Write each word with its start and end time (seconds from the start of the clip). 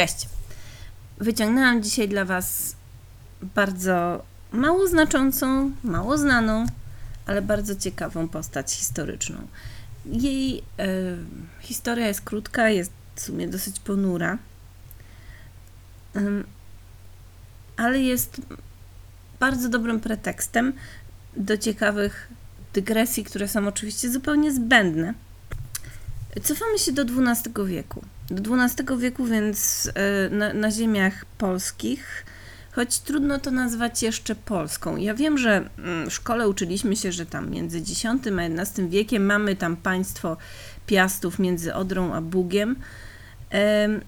Cześć. 0.00 0.28
Wyciągnęłam 1.18 1.82
dzisiaj 1.82 2.08
dla 2.08 2.24
Was 2.24 2.76
bardzo 3.42 4.24
mało 4.52 4.88
znaczącą, 4.88 5.72
mało 5.84 6.18
znaną, 6.18 6.66
ale 7.26 7.42
bardzo 7.42 7.76
ciekawą 7.76 8.28
postać 8.28 8.72
historyczną. 8.72 9.36
Jej 10.06 10.58
e, 10.58 10.62
historia 11.60 12.06
jest 12.06 12.20
krótka, 12.20 12.68
jest 12.68 12.92
w 13.14 13.20
sumie 13.20 13.48
dosyć 13.48 13.80
ponura, 13.80 14.38
Ym, 16.16 16.44
ale 17.76 18.00
jest 18.00 18.40
bardzo 19.40 19.68
dobrym 19.68 20.00
pretekstem 20.00 20.72
do 21.36 21.58
ciekawych 21.58 22.28
dygresji, 22.72 23.24
które 23.24 23.48
są 23.48 23.68
oczywiście 23.68 24.10
zupełnie 24.10 24.52
zbędne. 24.52 25.14
Cofamy 26.42 26.78
się 26.78 26.92
do 26.92 27.02
XII 27.02 27.52
wieku. 27.66 28.04
Do 28.30 28.56
XII 28.56 28.98
wieku, 28.98 29.24
więc 29.24 29.90
e, 29.94 30.30
na, 30.30 30.52
na 30.52 30.70
ziemiach 30.70 31.24
polskich, 31.38 32.24
choć 32.72 32.98
trudno 32.98 33.38
to 33.38 33.50
nazwać 33.50 34.02
jeszcze 34.02 34.34
Polską. 34.34 34.96
Ja 34.96 35.14
wiem, 35.14 35.38
że 35.38 35.68
mm, 35.78 36.10
w 36.10 36.12
szkole 36.12 36.48
uczyliśmy 36.48 36.96
się, 36.96 37.12
że 37.12 37.26
tam 37.26 37.50
między 37.50 37.78
X 37.78 38.04
a 38.06 38.62
XI 38.62 38.88
wiekiem 38.88 39.26
mamy 39.26 39.56
tam 39.56 39.76
państwo 39.76 40.36
Piastów 40.86 41.38
między 41.38 41.74
Odrą 41.74 42.14
a 42.14 42.20
Bugiem, 42.20 42.76
em, 43.50 44.00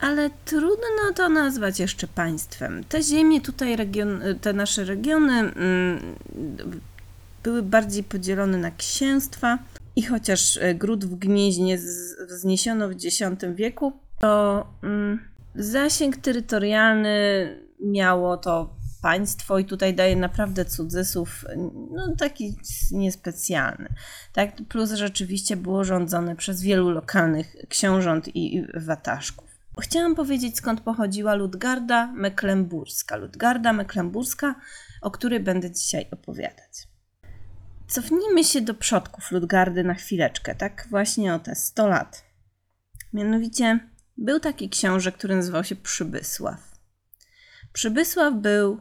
ale 0.00 0.30
trudno 0.44 1.12
to 1.14 1.28
nazwać 1.28 1.80
jeszcze 1.80 2.06
państwem. 2.06 2.84
Te 2.84 3.02
ziemie 3.02 3.40
tutaj, 3.40 3.76
region, 3.76 4.22
te 4.40 4.52
nasze 4.52 4.84
regiony 4.84 5.32
mm, 5.32 6.00
były 7.42 7.62
bardziej 7.62 8.04
podzielone 8.04 8.58
na 8.58 8.70
księstwa 8.70 9.58
i 9.96 10.02
chociaż 10.02 10.56
e, 10.56 10.74
gród 10.74 11.04
w 11.04 11.14
Gnieźnie 11.14 11.78
wzniesiono 12.28 12.88
w 12.88 12.92
X 12.92 13.22
wieku, 13.54 13.92
to 14.18 14.66
mm, 14.82 15.18
zasięg 15.54 16.16
terytorialny 16.16 17.48
miało 17.80 18.36
to 18.36 18.76
państwo 19.02 19.58
i 19.58 19.64
tutaj 19.64 19.94
daje 19.94 20.16
naprawdę 20.16 20.64
cudzysłów, 20.64 21.44
no 21.90 22.16
taki 22.18 22.56
niespecjalny. 22.92 23.88
Tak? 24.32 24.56
Plus 24.68 24.92
rzeczywiście 24.92 25.56
było 25.56 25.84
rządzone 25.84 26.36
przez 26.36 26.62
wielu 26.62 26.90
lokalnych 26.90 27.56
książąt 27.68 28.36
i 28.36 28.66
wataszków. 28.74 29.52
Chciałam 29.80 30.14
powiedzieć, 30.14 30.56
skąd 30.56 30.80
pochodziła 30.80 31.34
Ludgarda 31.34 32.06
Mecklenburska. 32.06 33.16
Ludgarda 33.16 33.72
Mecklenburska, 33.72 34.54
o 35.00 35.10
której 35.10 35.40
będę 35.40 35.70
dzisiaj 35.70 36.06
opowiadać. 36.10 36.91
Cofnijmy 37.88 38.44
się 38.44 38.60
do 38.60 38.74
przodków 38.74 39.30
Ludgardy 39.30 39.84
na 39.84 39.94
chwileczkę, 39.94 40.54
tak 40.54 40.86
właśnie 40.90 41.34
o 41.34 41.38
te 41.38 41.54
100 41.54 41.86
lat. 41.86 42.24
Mianowicie 43.12 43.88
był 44.16 44.40
taki 44.40 44.68
książę, 44.68 45.12
który 45.12 45.36
nazywał 45.36 45.64
się 45.64 45.76
Przybysław. 45.76 46.72
Przybysław 47.72 48.34
był 48.34 48.80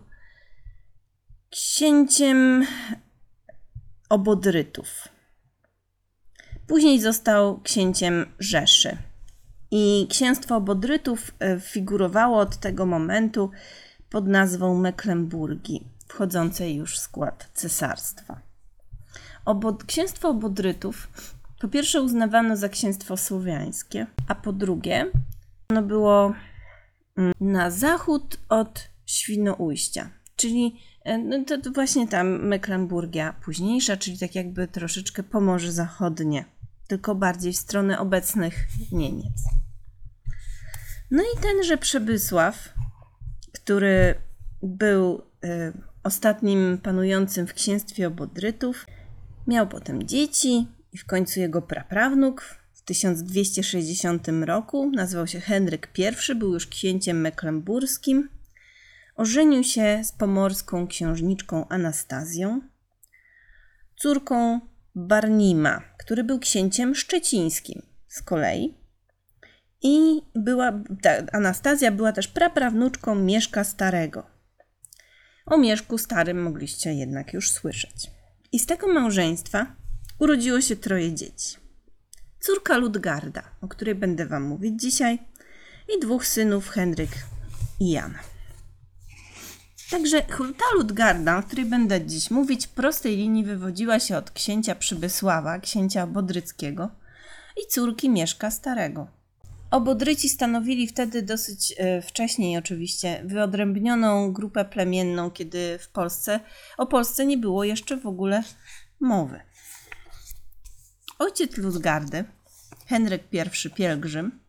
księciem 1.50 2.66
Obodrytów. 4.10 5.08
Później 6.68 7.02
został 7.02 7.62
księciem 7.62 8.26
Rzeszy. 8.40 8.98
I 9.72 10.08
księstwo 10.10 10.56
Obodrytów 10.56 11.32
e, 11.40 11.60
figurowało 11.60 12.40
od 12.40 12.58
tego 12.58 12.86
momentu 12.86 13.52
pod 14.10 14.28
nazwą 14.28 14.80
Mecklenburgii, 14.80 15.88
wchodzącej 16.08 16.76
już 16.76 16.96
w 16.96 17.00
skład 17.00 17.50
cesarstwa. 17.54 18.51
Obod- 19.46 19.86
księstwo 19.86 20.30
Obodrytów 20.30 21.08
po 21.62 21.68
pierwsze 21.68 22.02
uznawano 22.02 22.58
za 22.58 22.70
księstwo 22.70 23.18
słowiańskie, 23.18 24.08
a 24.28 24.36
po 24.36 24.54
drugie 24.54 25.12
ono 25.70 25.82
było 25.82 26.34
mm, 27.18 27.34
na 27.42 27.72
zachód 27.72 28.40
od 28.50 28.90
Świnoujścia, 29.06 30.10
czyli 30.36 30.80
e, 31.04 31.18
no 31.18 31.46
to, 31.46 31.62
to 31.62 31.72
właśnie 31.72 32.08
tam 32.08 32.48
Mecklenburgia 32.48 33.34
późniejsza, 33.46 33.98
czyli 33.98 34.20
tak 34.20 34.36
jakby 34.36 34.68
troszeczkę 34.68 35.24
Pomorze 35.24 35.72
Zachodnie, 35.72 36.46
tylko 36.88 37.16
bardziej 37.16 37.54
w 37.54 37.58
stronę 37.58 38.00
obecnych 38.00 38.68
Niemiec. 38.92 39.44
No 41.12 41.24
i 41.24 41.42
tenże 41.42 41.78
Przebysław, 41.78 42.74
który 43.54 44.16
był 44.64 45.22
e, 45.44 45.72
ostatnim 46.04 46.78
panującym 46.84 47.48
w 47.48 47.54
księstwie 47.54 48.08
Obodrytów, 48.08 48.86
Miał 49.48 49.68
potem 49.68 50.08
dzieci 50.08 50.68
i 50.94 50.98
w 50.98 51.06
końcu 51.06 51.40
jego 51.40 51.62
praprawnuk 51.62 52.42
w 52.74 52.82
1260 52.82 54.28
roku 54.46 54.92
nazywał 54.96 55.28
się 55.28 55.40
Henryk 55.40 55.90
I, 55.98 56.36
był 56.36 56.54
już 56.54 56.68
księciem 56.68 57.22
mecklenburskim. 57.22 58.30
Ożenił 59.16 59.64
się 59.64 60.02
z 60.04 60.12
pomorską 60.12 60.88
księżniczką 60.88 61.68
Anastazją, 61.68 62.62
córką 63.96 64.60
Barnima, 64.96 65.82
który 65.98 66.24
był 66.24 66.40
księciem 66.40 66.96
szczecińskim 66.96 67.82
z 68.08 68.22
kolei. 68.22 68.78
I 69.82 70.22
była, 70.36 70.72
ta 71.02 71.10
Anastazja 71.34 71.92
była 71.92 72.12
też 72.12 72.28
praprawnuczką 72.28 73.16
Mieszka 73.16 73.64
Starego. 73.64 74.24
O 75.46 75.58
Mieszku 75.58 75.98
Starym 75.98 76.44
mogliście 76.44 76.94
jednak 76.94 77.34
już 77.34 77.52
słyszeć. 77.52 78.21
I 78.52 78.60
z 78.60 78.66
tego 78.66 78.88
małżeństwa 78.88 79.76
urodziło 80.20 80.62
się 80.62 80.76
troje 80.76 81.16
dzieci. 81.16 81.58
Córka 82.40 82.78
Ludgarda, 82.78 83.44
o 83.62 83.68
której 83.68 83.96
będę 83.96 84.26
Wam 84.26 84.44
mówić 84.44 84.82
dzisiaj, 84.82 85.20
i 85.96 86.00
dwóch 86.00 86.26
synów, 86.28 86.70
Henryk 86.70 87.10
i 87.80 87.92
Jan. 87.92 88.14
Także 89.92 90.22
ta 90.22 90.76
Ludgarda, 90.76 91.38
o 91.38 91.44
której 91.44 91.66
będę 91.66 92.06
dziś 92.06 92.32
mówić, 92.32 92.68
w 92.68 92.70
prostej 92.70 93.18
linii 93.18 93.44
wywodziła 93.44 94.00
się 94.00 94.18
od 94.18 94.32
księcia 94.32 94.76
Przybysława, 94.76 95.60
księcia 95.60 96.08
Bodryckiego 96.08 96.90
i 97.64 97.68
córki 97.68 98.10
Mieszka 98.10 98.52
Starego. 98.52 99.21
Obodryci 99.72 100.30
stanowili 100.30 100.88
wtedy 100.88 101.22
dosyć 101.22 101.74
e, 101.78 102.02
wcześniej 102.02 102.58
oczywiście 102.58 103.22
wyodrębnioną 103.26 104.34
grupę 104.34 104.66
plemienną, 104.66 105.32
kiedy 105.32 105.80
w 105.80 105.90
Polsce 105.90 106.40
o 106.78 106.86
Polsce 106.86 107.26
nie 107.26 107.38
było 107.38 107.64
jeszcze 107.64 107.98
w 107.98 108.06
ogóle 108.06 108.44
mowy. 109.00 109.40
Ojciec 111.20 111.58
Luzgardy, 111.58 112.24
Henryk 112.88 113.24
I 113.34 113.70
Pielgrzym, 113.70 114.40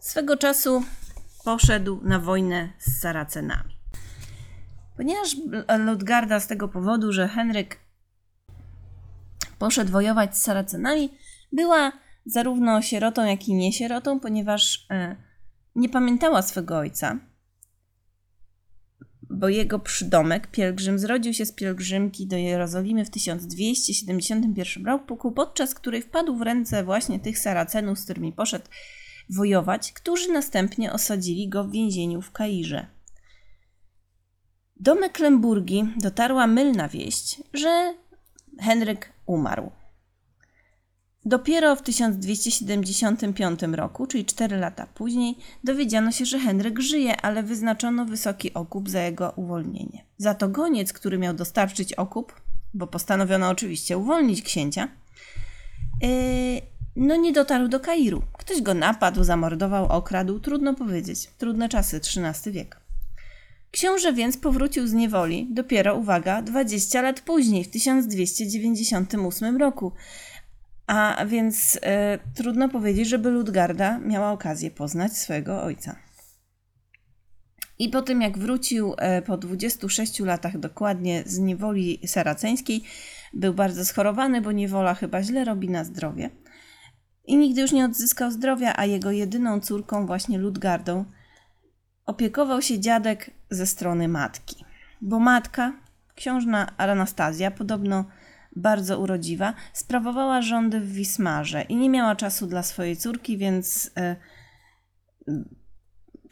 swego 0.00 0.36
czasu 0.36 0.84
poszedł 1.44 2.00
na 2.02 2.18
wojnę 2.18 2.72
z 2.78 3.00
Saracenami. 3.00 3.76
Ponieważ 4.96 5.36
Ludgarda 5.78 6.40
z 6.40 6.46
tego 6.46 6.68
powodu, 6.68 7.12
że 7.12 7.28
Henryk 7.28 7.78
poszedł 9.58 9.90
wojować 9.90 10.36
z 10.36 10.42
Saracenami, 10.42 11.18
była 11.52 11.92
zarówno 12.26 12.82
sierotą, 12.82 13.26
jak 13.26 13.48
i 13.48 13.54
niesierotą, 13.54 14.20
ponieważ 14.20 14.86
e, 14.90 15.16
nie 15.74 15.88
pamiętała 15.88 16.42
swego 16.42 16.78
ojca, 16.78 17.18
bo 19.30 19.48
jego 19.48 19.78
przydomek, 19.78 20.46
pielgrzym, 20.46 20.98
zrodził 20.98 21.34
się 21.34 21.46
z 21.46 21.52
pielgrzymki 21.52 22.26
do 22.26 22.36
Jerozolimy 22.36 23.04
w 23.04 23.10
1271 23.10 24.86
roku, 24.86 25.32
podczas 25.32 25.74
której 25.74 26.02
wpadł 26.02 26.36
w 26.36 26.42
ręce 26.42 26.84
właśnie 26.84 27.20
tych 27.20 27.38
Saracenów, 27.38 27.98
z 27.98 28.04
którymi 28.04 28.32
poszedł 28.32 28.64
wojować, 29.30 29.92
którzy 29.92 30.32
następnie 30.32 30.92
osadzili 30.92 31.48
go 31.48 31.64
w 31.64 31.70
więzieniu 31.70 32.22
w 32.22 32.32
Kairze. 32.32 32.86
Do 34.76 34.94
Mecklenburgii 34.94 35.94
dotarła 35.96 36.46
mylna 36.46 36.88
wieść, 36.88 37.42
że 37.54 37.94
Henryk 38.60 39.12
umarł. 39.26 39.70
Dopiero 41.24 41.76
w 41.76 41.82
1275 41.82 43.60
roku, 43.62 44.06
czyli 44.06 44.24
4 44.24 44.56
lata 44.56 44.86
później, 44.86 45.38
dowiedziano 45.64 46.12
się, 46.12 46.24
że 46.24 46.38
Henryk 46.38 46.80
żyje, 46.80 47.20
ale 47.20 47.42
wyznaczono 47.42 48.04
wysoki 48.04 48.54
okup 48.54 48.90
za 48.90 49.00
jego 49.00 49.32
uwolnienie. 49.36 50.04
Za 50.18 50.34
to 50.34 50.48
goniec, 50.48 50.92
który 50.92 51.18
miał 51.18 51.34
dostarczyć 51.34 51.94
okup, 51.94 52.40
bo 52.74 52.86
postanowiono 52.86 53.48
oczywiście 53.48 53.98
uwolnić 53.98 54.42
księcia, 54.42 54.88
yy, 56.02 56.08
no 56.96 57.16
nie 57.16 57.32
dotarł 57.32 57.68
do 57.68 57.80
Kairu. 57.80 58.22
Ktoś 58.38 58.62
go 58.62 58.74
napadł, 58.74 59.24
zamordował, 59.24 59.86
okradł, 59.86 60.40
trudno 60.40 60.74
powiedzieć. 60.74 61.30
Trudne 61.38 61.68
czasy, 61.68 61.96
XIII 61.96 62.52
wiek. 62.52 62.82
Książę 63.70 64.12
więc 64.12 64.36
powrócił 64.36 64.86
z 64.86 64.92
niewoli 64.92 65.48
dopiero, 65.50 65.94
uwaga, 65.96 66.42
20 66.42 67.02
lat 67.02 67.20
później, 67.20 67.64
w 67.64 67.70
1298 67.70 69.56
roku. 69.56 69.92
A 70.86 71.24
więc 71.26 71.78
e, 71.82 72.18
trudno 72.34 72.68
powiedzieć, 72.68 73.08
żeby 73.08 73.30
Ludgarda 73.30 73.98
miała 73.98 74.32
okazję 74.32 74.70
poznać 74.70 75.16
swojego 75.16 75.62
ojca. 75.62 75.96
I 77.78 77.88
po 77.88 78.02
tym, 78.02 78.22
jak 78.22 78.38
wrócił 78.38 78.94
e, 78.98 79.22
po 79.22 79.36
26 79.36 80.20
latach 80.20 80.58
dokładnie 80.58 81.22
z 81.26 81.38
niewoli 81.38 82.00
saraceńskiej, 82.06 82.82
był 83.34 83.54
bardzo 83.54 83.84
schorowany, 83.84 84.40
bo 84.40 84.52
niewola 84.52 84.94
chyba 84.94 85.22
źle 85.22 85.44
robi 85.44 85.68
na 85.68 85.84
zdrowie. 85.84 86.30
i 87.24 87.36
nigdy 87.36 87.60
już 87.60 87.72
nie 87.72 87.84
odzyskał 87.84 88.30
zdrowia, 88.30 88.72
a 88.76 88.84
jego 88.84 89.10
jedyną 89.10 89.60
córką, 89.60 90.06
właśnie 90.06 90.38
Ludgardą, 90.38 91.04
opiekował 92.06 92.62
się 92.62 92.80
dziadek 92.80 93.30
ze 93.50 93.66
strony 93.66 94.08
matki. 94.08 94.64
Bo 95.00 95.18
matka, 95.18 95.72
książna 96.14 96.76
Anastazja, 96.76 97.50
podobno 97.50 98.04
bardzo 98.56 99.00
urodziwa, 99.00 99.54
sprawowała 99.72 100.42
rządy 100.42 100.80
w 100.80 100.92
Wismarze 100.92 101.62
i 101.62 101.76
nie 101.76 101.90
miała 101.90 102.16
czasu 102.16 102.46
dla 102.46 102.62
swojej 102.62 102.96
córki, 102.96 103.38
więc 103.38 103.90
e, 103.96 104.16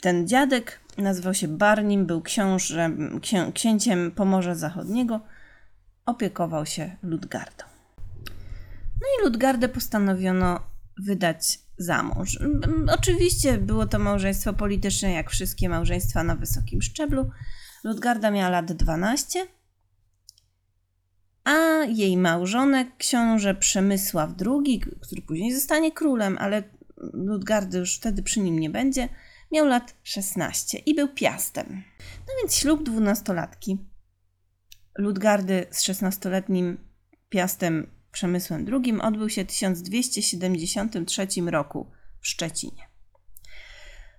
ten 0.00 0.28
dziadek 0.28 0.80
nazywał 0.98 1.34
się 1.34 1.48
Barnim, 1.48 2.06
był 2.06 2.22
książem, 2.22 3.20
księ, 3.22 3.52
księciem 3.54 4.10
Pomorza 4.10 4.54
Zachodniego, 4.54 5.20
opiekował 6.06 6.66
się 6.66 6.96
Ludgardą. 7.02 7.64
No 9.00 9.06
i 9.18 9.24
Ludgardę 9.24 9.68
postanowiono 9.68 10.60
wydać 10.98 11.58
za 11.78 12.02
mąż. 12.02 12.38
Oczywiście 12.98 13.58
było 13.58 13.86
to 13.86 13.98
małżeństwo 13.98 14.52
polityczne, 14.52 15.12
jak 15.12 15.30
wszystkie 15.30 15.68
małżeństwa 15.68 16.22
na 16.22 16.36
wysokim 16.36 16.82
szczeblu. 16.82 17.30
Ludgarda 17.84 18.30
miała 18.30 18.50
lat 18.50 18.72
12, 18.72 19.46
a 21.44 21.84
jej 21.84 22.16
małżonek, 22.16 22.96
książę 22.96 23.54
Przemysław 23.54 24.30
II, 24.46 24.80
który 25.00 25.22
później 25.22 25.54
zostanie 25.54 25.92
królem, 25.92 26.38
ale 26.40 26.62
Ludgardy 27.12 27.78
już 27.78 27.96
wtedy 27.96 28.22
przy 28.22 28.40
nim 28.40 28.58
nie 28.58 28.70
będzie, 28.70 29.08
miał 29.52 29.66
lat 29.66 29.96
16 30.02 30.78
i 30.78 30.94
był 30.94 31.08
piastem. 31.08 31.82
No 32.28 32.34
więc 32.40 32.54
ślub 32.54 32.82
dwunastolatki 32.82 33.78
Ludgardy 34.98 35.66
z 35.70 35.82
16-letnim 35.82 36.76
piastem 37.28 37.90
Przemysłem 38.12 38.66
II 38.72 39.00
odbył 39.00 39.28
się 39.28 39.44
w 39.44 39.46
1273 39.46 41.26
roku 41.46 41.90
w 42.20 42.28
Szczecinie. 42.28 42.90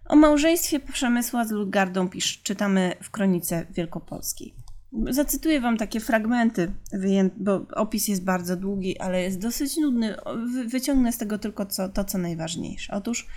O 0.06 0.16
małżeństwie 0.16 0.80
Przemysła 0.80 1.46
z 1.46 1.52
Ludgardą 1.52 2.10
pisz, 2.10 2.42
czytamy 2.44 2.96
w 3.04 3.10
Kronice 3.10 3.66
Wielkopolskiej. 3.70 4.56
Zacytuję 5.10 5.62
Wam 5.62 5.78
takie 5.78 6.00
fragmenty, 6.00 6.72
bo 7.38 7.66
opis 7.76 8.08
jest 8.08 8.24
bardzo 8.24 8.56
długi, 8.56 9.00
ale 9.00 9.22
jest 9.22 9.40
dosyć 9.40 9.78
nudny. 9.78 10.16
Wyciągnę 10.68 11.12
z 11.12 11.18
tego 11.18 11.38
tylko 11.38 11.66
co, 11.66 11.90
to, 11.90 12.04
co 12.04 12.18
najważniejsze. 12.18 12.94
Otóż 12.94 13.28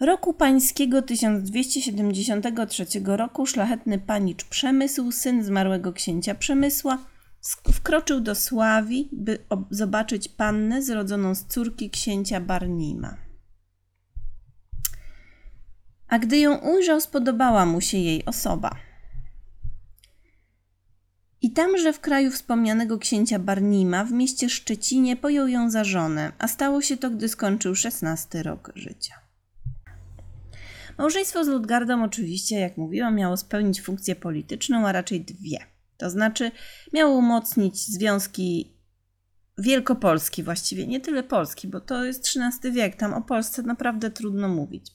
Roku 0.00 0.34
pańskiego 0.34 1.02
1273 1.02 2.86
roku 3.04 3.46
szlachetny 3.46 3.98
panicz 3.98 4.44
Przemysł, 4.44 5.12
syn 5.12 5.44
zmarłego 5.44 5.92
księcia 5.92 6.34
Przemysła, 6.34 6.98
wkroczył 7.72 8.20
do 8.20 8.34
Sławi, 8.34 9.08
by 9.12 9.38
zobaczyć 9.70 10.28
pannę 10.28 10.82
zrodzoną 10.82 11.34
z 11.34 11.44
córki 11.44 11.90
księcia 11.90 12.40
Barnima. 12.40 13.16
A 16.08 16.18
gdy 16.18 16.38
ją 16.38 16.58
ujrzał, 16.58 17.00
spodobała 17.00 17.66
mu 17.66 17.80
się 17.80 17.98
jej 17.98 18.24
osoba. 18.24 18.76
I 21.42 21.52
tamże 21.52 21.92
w 21.92 22.00
kraju 22.00 22.30
wspomnianego 22.30 22.98
księcia 22.98 23.38
Barnima, 23.38 24.04
w 24.04 24.12
mieście 24.12 24.48
Szczecinie, 24.48 25.16
pojął 25.16 25.48
ją 25.48 25.70
za 25.70 25.84
żonę, 25.84 26.32
a 26.38 26.48
stało 26.48 26.82
się 26.82 26.96
to, 26.96 27.10
gdy 27.10 27.28
skończył 27.28 27.74
szesnasty 27.74 28.42
rok 28.42 28.72
życia. 28.74 29.14
Małżeństwo 30.98 31.44
z 31.44 31.48
Ludgardą 31.48 32.04
oczywiście, 32.04 32.60
jak 32.60 32.76
mówiłam, 32.76 33.16
miało 33.16 33.36
spełnić 33.36 33.82
funkcję 33.82 34.16
polityczną, 34.16 34.88
a 34.88 34.92
raczej 34.92 35.20
dwie. 35.24 35.58
To 35.96 36.10
znaczy 36.10 36.50
miało 36.92 37.16
umocnić 37.16 37.86
związki 37.86 38.76
wielkopolskie 39.58 40.42
właściwie, 40.42 40.86
nie 40.86 41.00
tyle 41.00 41.22
Polski, 41.22 41.68
bo 41.68 41.80
to 41.80 42.04
jest 42.04 42.28
XIII 42.36 42.72
wiek, 42.72 42.96
tam 42.96 43.14
o 43.14 43.22
Polsce 43.22 43.62
naprawdę 43.62 44.10
trudno 44.10 44.48
mówić. 44.48 44.90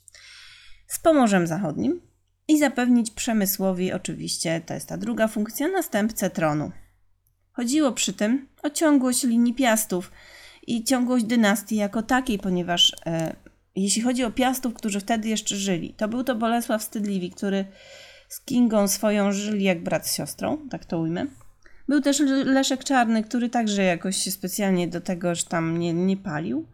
Z 0.88 1.00
Pomorzem 1.00 1.48
Zachodnim 1.48 2.02
i 2.48 2.60
zapewnić 2.60 3.12
Przemysłowi 3.12 3.94
oczywiście, 3.94 4.62
to 4.66 4.74
jest 4.74 4.90
ta 4.90 4.98
druga 4.98 5.28
funkcja, 5.28 5.68
następcę 5.68 6.30
tronu. 6.30 6.72
Chodziło 7.52 7.92
przy 7.92 8.14
tym 8.14 8.48
o 8.64 8.70
ciągłość 8.70 9.24
linii 9.24 9.54
piastów 9.54 10.12
i 10.68 10.84
ciągłość 10.84 11.26
dynastii 11.26 11.76
jako 11.76 12.02
takiej, 12.02 12.40
ponieważ 12.40 12.96
e, 13.06 13.36
jeśli 13.76 14.02
chodzi 14.02 14.24
o 14.24 14.32
piastów, 14.32 14.74
którzy 14.74 15.00
wtedy 15.00 15.28
jeszcze 15.28 15.56
żyli, 15.56 15.94
to 15.98 16.08
był 16.08 16.24
to 16.24 16.36
Bolesław 16.36 16.82
Wstydliwi, 16.82 17.32
który 17.32 17.66
z 18.30 18.42
Kingą 18.42 18.88
swoją 18.88 19.32
żyli 19.32 19.64
jak 19.64 19.84
brat 19.84 20.08
z 20.08 20.16
siostrą, 20.16 20.58
tak 20.70 20.86
to 20.86 21.00
ujmę. 21.00 21.26
Był 21.88 22.02
też 22.02 22.20
Leszek 22.46 22.84
Czarny, 22.84 23.24
który 23.24 23.50
także 23.50 23.84
jakoś 23.84 24.18
się 24.18 24.32
specjalnie 24.32 24.88
do 24.88 25.02
tego, 25.02 25.36
że 25.36 25.46
tam 25.46 25.78
nie, 25.78 25.94
nie 25.94 26.18
palił. 26.18 26.68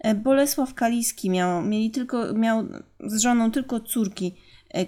E, 0.00 0.14
Bolesław 0.14 0.74
Kaliski 0.74 1.30
miał, 1.30 1.62
mieli 1.62 1.90
tylko, 1.90 2.32
miał 2.34 2.64
z 3.00 3.20
żoną 3.20 3.50
tylko 3.50 3.80
córki, 3.80 4.34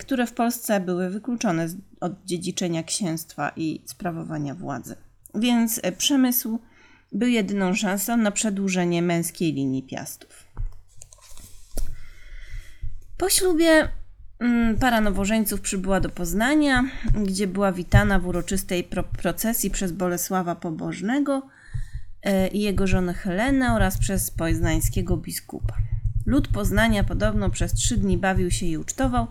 które 0.00 0.26
w 0.26 0.32
Polsce 0.32 0.81
były 0.81 1.10
wykluczone 1.10 1.69
od 2.00 2.25
dziedziczenia 2.25 2.82
księstwa 2.82 3.52
i 3.56 3.82
sprawowania 3.84 4.54
władzy. 4.54 4.96
Więc 5.34 5.81
e, 5.82 5.92
przemysł 5.92 6.58
był 7.12 7.28
jedyną 7.28 7.75
szansą 7.75 8.16
na 8.16 8.31
przedłużenie 8.31 9.02
męskiej 9.02 9.52
linii 9.52 9.82
piastów. 9.82 10.44
Po 13.19 13.31
ślubie 13.31 13.88
mm, 14.38 14.78
para 14.78 15.00
nowożeńców 15.00 15.60
przybyła 15.60 16.00
do 16.00 16.08
Poznania, 16.08 16.84
gdzie 17.25 17.46
była 17.46 17.72
witana 17.72 18.19
w 18.19 18.26
uroczystej 18.26 18.88
procesji 19.22 19.70
przez 19.70 19.92
Bolesława 19.92 20.54
Pobożnego 20.54 21.48
e, 22.22 22.48
i 22.48 22.60
jego 22.60 22.87
żonę 22.87 23.14
Helenę 23.14 23.75
oraz 23.75 23.98
przez 23.98 24.30
poznańskiego 24.30 25.16
biskupa. 25.16 25.75
Lud 26.26 26.49
Poznania 26.49 27.05
podobno 27.05 27.50
przez 27.50 27.73
trzy 27.73 27.97
dni 27.97 28.19
bawił 28.19 28.50
się 28.50 28.67
i 28.67 28.79
ucztował 28.79 29.26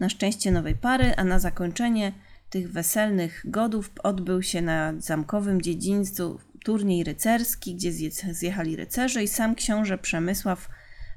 na 0.00 0.08
szczęście 0.08 0.52
nowej 0.52 0.74
pary, 0.74 1.14
a 1.16 1.24
na 1.24 1.38
zakończenie 1.38 2.12
tych 2.50 2.72
weselnych 2.72 3.42
godów 3.44 3.90
odbył 4.02 4.42
się 4.42 4.62
na 4.62 4.92
zamkowym 4.98 5.62
dziedzińcu 5.62 6.38
turniej 6.64 7.04
rycerski, 7.04 7.74
gdzie 7.74 7.92
zjechali 8.30 8.76
rycerze 8.76 9.22
i 9.22 9.28
sam 9.28 9.54
książę 9.54 9.98
Przemysław 9.98 10.68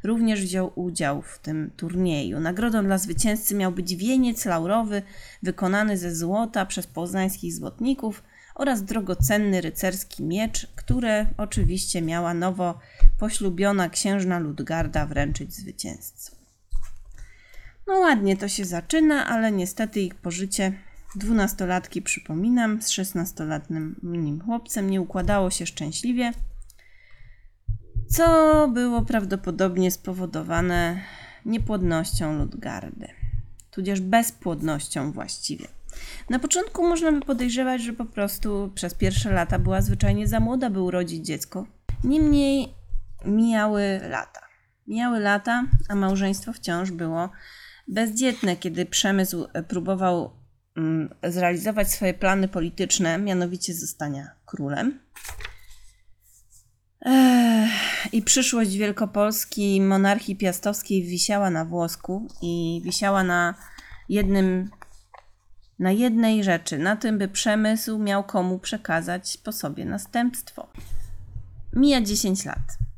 również 0.03 0.41
wziął 0.41 0.71
udział 0.75 1.21
w 1.21 1.39
tym 1.39 1.71
turnieju. 1.77 2.39
Nagrodą 2.39 2.83
dla 2.83 2.97
zwycięzcy 2.97 3.55
miał 3.55 3.71
być 3.71 3.95
wieniec 3.95 4.45
laurowy 4.45 5.01
wykonany 5.43 5.97
ze 5.97 6.15
złota 6.15 6.65
przez 6.65 6.87
poznańskich 6.87 7.53
złotników 7.53 8.23
oraz 8.55 8.83
drogocenny 8.83 9.61
rycerski 9.61 10.23
miecz, 10.23 10.67
które 10.75 11.25
oczywiście 11.37 12.01
miała 12.01 12.33
nowo 12.33 12.79
poślubiona 13.19 13.89
księżna 13.89 14.39
Ludgarda 14.39 15.05
wręczyć 15.05 15.53
zwycięzcy. 15.53 16.31
No 17.87 17.99
ładnie 17.99 18.37
to 18.37 18.47
się 18.47 18.65
zaczyna, 18.65 19.27
ale 19.27 19.51
niestety 19.51 20.01
ich 20.01 20.15
pożycie 20.15 20.73
dwunastolatki, 21.15 22.01
przypominam, 22.01 22.81
z 22.81 22.89
szesnastolatnym 22.89 23.99
minim 24.03 24.41
chłopcem 24.41 24.89
nie 24.89 25.01
układało 25.01 25.51
się 25.51 25.65
szczęśliwie 25.65 26.33
co 28.09 28.67
było 28.73 29.01
prawdopodobnie 29.01 29.91
spowodowane 29.91 31.01
niepłodnością 31.45 32.37
Ludgardy, 32.37 33.07
tudzież 33.71 34.01
bezpłodnością 34.01 35.11
właściwie. 35.11 35.67
Na 36.29 36.39
początku 36.39 36.87
można 36.87 37.11
by 37.11 37.21
podejrzewać, 37.21 37.81
że 37.81 37.93
po 37.93 38.05
prostu 38.05 38.71
przez 38.75 38.93
pierwsze 38.93 39.31
lata 39.31 39.59
była 39.59 39.81
zwyczajnie 39.81 40.27
za 40.27 40.39
młoda, 40.39 40.69
by 40.69 40.81
urodzić 40.81 41.25
dziecko. 41.25 41.65
Niemniej 42.03 42.73
mijały 43.25 43.99
lata. 44.09 44.41
Mijały 44.87 45.19
lata, 45.19 45.63
a 45.89 45.95
małżeństwo 45.95 46.53
wciąż 46.53 46.91
było 46.91 47.29
bezdzietne, 47.87 48.55
kiedy 48.55 48.85
przemysł 48.85 49.47
próbował 49.67 50.31
mm, 50.77 51.15
zrealizować 51.23 51.91
swoje 51.91 52.13
plany 52.13 52.47
polityczne, 52.47 53.17
mianowicie 53.17 53.73
zostania 53.73 54.31
królem. 54.45 54.99
I 58.11 58.21
przyszłość 58.21 58.75
Wielkopolski, 58.75 59.81
monarchii 59.81 60.35
piastowskiej 60.35 61.03
wisiała 61.03 61.49
na 61.49 61.65
włosku 61.65 62.27
i 62.41 62.81
wisiała 62.83 63.23
na 63.23 63.53
jednym, 64.09 64.69
na 65.79 65.91
jednej 65.91 66.43
rzeczy, 66.43 66.77
na 66.77 66.95
tym, 66.95 67.17
by 67.17 67.27
przemysł 67.27 67.97
miał 67.97 68.23
komu 68.23 68.59
przekazać 68.59 69.37
po 69.37 69.51
sobie 69.51 69.85
następstwo. 69.85 70.69
Mija 71.73 72.01
10 72.01 72.45
lat. 72.45 72.88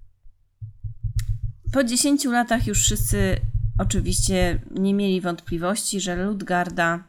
Po 1.72 1.84
10 1.84 2.25
latach 2.25 2.68
już 2.68 2.82
wszyscy 2.82 3.38
oczywiście 3.78 4.62
nie 4.72 4.94
mieli 4.94 5.22
wątpliwości, 5.22 6.01
że 6.01 6.25
Ludgarda 6.25 7.04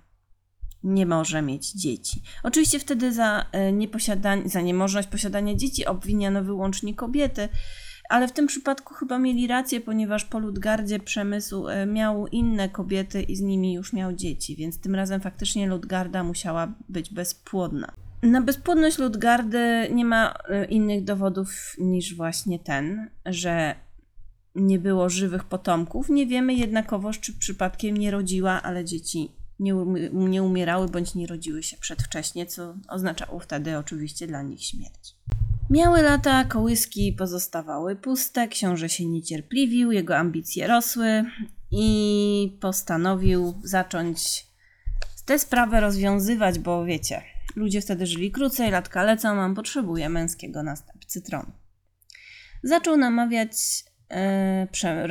nie 0.85 1.07
może 1.07 1.42
mieć 1.42 1.73
dzieci. 1.73 2.23
Oczywiście 2.42 2.78
wtedy 2.78 3.12
za, 3.12 3.47
e, 3.52 3.73
nieposiadanie, 3.73 4.49
za 4.49 4.61
niemożność 4.61 5.09
posiadania 5.09 5.54
dzieci 5.54 5.87
obwiniano 5.87 6.45
wyłącznie 6.45 6.95
kobiety, 6.95 7.49
ale 8.09 8.28
w 8.28 8.33
tym 8.33 8.47
przypadku 8.47 8.95
chyba 8.95 9.19
mieli 9.19 9.47
rację, 9.47 9.81
ponieważ 9.81 10.25
po 10.25 10.38
Ludgardzie 10.38 10.99
przemysł 10.99 11.69
e, 11.69 11.87
miał 11.87 12.26
inne 12.26 12.69
kobiety 12.69 13.23
i 13.23 13.37
z 13.37 13.40
nimi 13.40 13.75
już 13.75 13.92
miał 13.92 14.12
dzieci, 14.12 14.57
więc 14.57 14.81
tym 14.81 14.95
razem 14.95 15.21
faktycznie 15.21 15.66
Ludgarda 15.66 16.25
musiała 16.25 16.75
być 16.88 17.11
bezpłodna. 17.11 17.92
Na 18.23 18.40
bezpłodność 18.40 18.99
Ludgardy 18.99 19.88
nie 19.92 20.04
ma 20.04 20.35
e, 20.49 20.64
innych 20.64 21.04
dowodów 21.04 21.76
niż 21.78 22.16
właśnie 22.16 22.59
ten, 22.59 23.11
że 23.26 23.75
nie 24.54 24.78
było 24.78 25.09
żywych 25.09 25.44
potomków. 25.44 26.09
Nie 26.09 26.26
wiemy 26.26 26.54
jednakowoż, 26.54 27.21
czy 27.21 27.38
przypadkiem 27.38 27.97
nie 27.97 28.11
rodziła, 28.11 28.62
ale 28.62 28.85
dzieci 28.85 29.32
nie, 29.59 29.75
nie 30.12 30.42
umierały 30.42 30.88
bądź 30.88 31.14
nie 31.14 31.26
rodziły 31.26 31.62
się 31.62 31.76
przedwcześnie, 31.76 32.47
co 32.47 32.75
oznaczało 32.88 33.38
wtedy 33.38 33.78
oczywiście 33.78 34.26
dla 34.26 34.42
nich 34.42 34.64
śmierć. 34.64 35.16
Miały 35.71 36.02
lata, 36.02 36.44
kołyski 36.44 37.12
pozostawały 37.12 37.97
puste, 37.97 38.49
książę 38.49 38.88
się 38.88 39.06
niecierpliwił, 39.06 39.92
jego 39.92 40.16
ambicje 40.16 40.66
rosły 40.66 41.25
i 41.71 42.59
postanowił 42.61 43.54
zacząć 43.64 44.47
tę 45.26 45.38
sprawę 45.38 45.80
rozwiązywać, 45.80 46.59
bo 46.59 46.85
wiecie, 46.85 47.23
ludzie 47.56 47.80
wtedy 47.80 48.06
żyli 48.06 48.30
krócej, 48.30 48.71
latka 48.71 49.02
lecą, 49.02 49.35
mam 49.35 49.54
potrzebuje 49.54 50.09
męskiego 50.09 50.62
następcy 50.62 51.23
tronu. 51.23 51.52
Zaczął 52.62 52.97
namawiać 52.97 53.52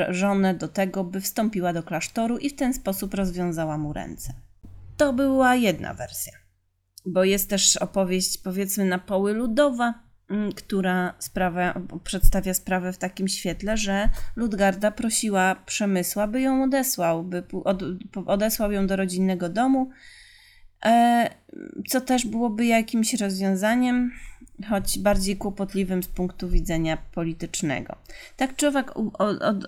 żonę 0.10 0.54
do 0.54 0.68
tego, 0.68 1.04
by 1.04 1.22
wstąpiła 1.22 1.74
do 1.74 1.84
klasztoru 1.84 2.38
i 2.38 2.50
w 2.50 2.56
ten 2.56 2.74
sposób 2.74 3.14
rozwiązała 3.14 3.78
mu 3.78 3.94
ręce. 3.94 4.34
To 4.98 5.14
była 5.14 5.56
jedna 5.56 5.94
wersja, 5.94 6.34
bo 7.06 7.24
jest 7.24 7.50
też 7.50 7.78
opowieść, 7.78 8.38
powiedzmy, 8.38 8.86
na 8.86 9.00
poły 9.00 9.34
ludowa, 9.34 10.12
Mm, 10.32 10.52
która 10.52 11.14
sprawę, 11.20 11.74
przedstawia 12.04 12.54
sprawę 12.54 12.94
w 12.94 12.98
takim 12.98 13.28
świetle, 13.28 13.78
że 13.78 14.10
Ludgarda 14.36 14.92
prosiła 14.92 15.56
Przemysła, 15.66 16.28
by 16.28 16.42
ją 16.42 16.64
odesłał, 16.64 17.24
by 17.24 17.44
od, 17.64 17.84
odesłał 18.26 18.72
ją 18.72 18.88
do 18.88 18.96
rodzinnego 18.96 19.50
domu, 19.50 19.90
e, 20.86 21.30
co 21.88 22.02
też 22.02 22.26
byłoby 22.26 22.66
jakimś 22.66 23.14
rozwiązaniem, 23.14 24.12
choć 24.64 25.00
bardziej 25.00 25.38
kłopotliwym 25.38 26.04
z 26.04 26.08
punktu 26.08 26.50
widzenia 26.50 26.98
politycznego. 26.98 27.96
Tak 28.38 28.56
czy 28.56 28.68
owak, 28.68 28.94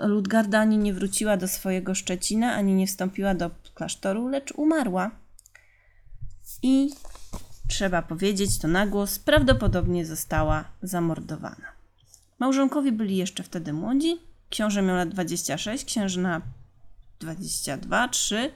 Ludgarda 0.03 0.59
ani 0.59 0.77
nie 0.77 0.93
wróciła 0.93 1.37
do 1.37 1.47
swojego 1.47 1.95
Szczecina, 1.95 2.53
ani 2.53 2.73
nie 2.73 2.87
wstąpiła 2.87 3.35
do 3.35 3.51
klasztoru, 3.73 4.27
lecz 4.27 4.51
umarła. 4.51 5.11
I 6.61 6.89
trzeba 7.67 8.01
powiedzieć 8.01 8.59
to 8.59 8.67
na 8.67 8.87
głos, 8.87 9.19
prawdopodobnie 9.19 10.05
została 10.05 10.63
zamordowana. 10.81 11.73
Małżonkowie 12.39 12.91
byli 12.91 13.17
jeszcze 13.17 13.43
wtedy 13.43 13.73
młodzi. 13.73 14.19
Książę 14.49 14.81
miał 14.81 14.95
lat 14.95 15.09
26, 15.09 15.85
księżna 15.85 16.41
22, 17.19 18.07
3. 18.07 18.51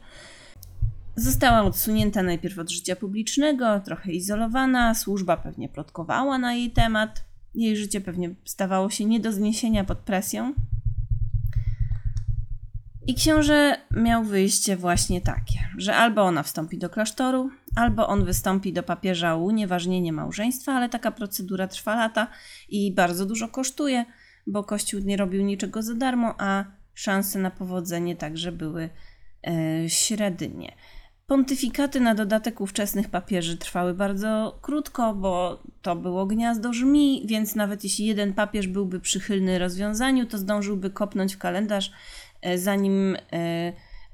Została 1.20 1.62
odsunięta 1.62 2.24
najpierw 2.24 2.60
od 2.60 2.72
życia 2.72 2.96
publicznego, 2.96 3.80
trochę 3.80 4.12
izolowana, 4.12 4.96
służba 4.96 5.38
pewnie 5.38 5.70
plotkowała 5.70 6.38
na 6.38 6.54
jej 6.54 6.72
temat. 6.72 7.24
Jej 7.56 7.78
życie 7.78 8.02
pewnie 8.02 8.36
stawało 8.46 8.90
się 8.90 9.06
nie 9.06 9.20
do 9.20 9.32
zniesienia 9.32 9.84
pod 9.84 9.98
presją. 9.98 10.54
I 13.08 13.16
książę 13.16 13.78
miał 13.92 14.24
wyjście 14.24 14.78
właśnie 14.78 15.22
takie, 15.22 15.60
że 15.78 15.96
albo 15.96 16.22
ona 16.22 16.44
wstąpi 16.44 16.78
do 16.78 16.90
klasztoru, 16.90 17.50
albo 17.76 18.08
on 18.08 18.26
wystąpi 18.26 18.74
do 18.74 18.84
papieża 18.84 19.34
o 19.34 19.38
unieważnienie 19.38 20.14
małżeństwa, 20.14 20.74
ale 20.74 20.90
taka 20.90 21.12
procedura 21.12 21.68
trwa 21.68 21.96
lata 21.96 22.28
i 22.70 22.94
bardzo 22.94 23.26
dużo 23.26 23.48
kosztuje, 23.48 24.06
bo 24.48 24.64
Kościół 24.64 25.02
nie 25.02 25.18
robił 25.18 25.44
niczego 25.44 25.82
za 25.82 25.96
darmo, 25.96 26.36
a 26.38 26.66
szanse 26.94 27.40
na 27.40 27.52
powodzenie 27.52 28.16
także 28.16 28.52
były 28.52 28.90
e, 29.48 29.90
średnie. 29.90 30.76
Pontyfikaty 31.28 32.00
na 32.00 32.16
dodatek 32.16 32.62
ówczesnych 32.62 33.10
papieży 33.10 33.58
trwały 33.58 33.94
bardzo 33.94 34.60
krótko, 34.62 35.14
bo 35.14 35.64
to 35.82 35.96
było 35.96 36.26
gniazdo 36.26 36.74
żmi, 36.74 37.24
więc 37.26 37.56
nawet 37.56 37.84
jeśli 37.84 38.06
jeden 38.06 38.34
papież 38.34 38.68
byłby 38.68 39.00
przychylny 39.00 39.60
rozwiązaniu, 39.60 40.26
to 40.26 40.38
zdążyłby 40.38 40.90
kopnąć 40.90 41.36
w 41.36 41.38
kalendarz, 41.38 41.92
e, 42.42 42.58
zanim 42.58 43.18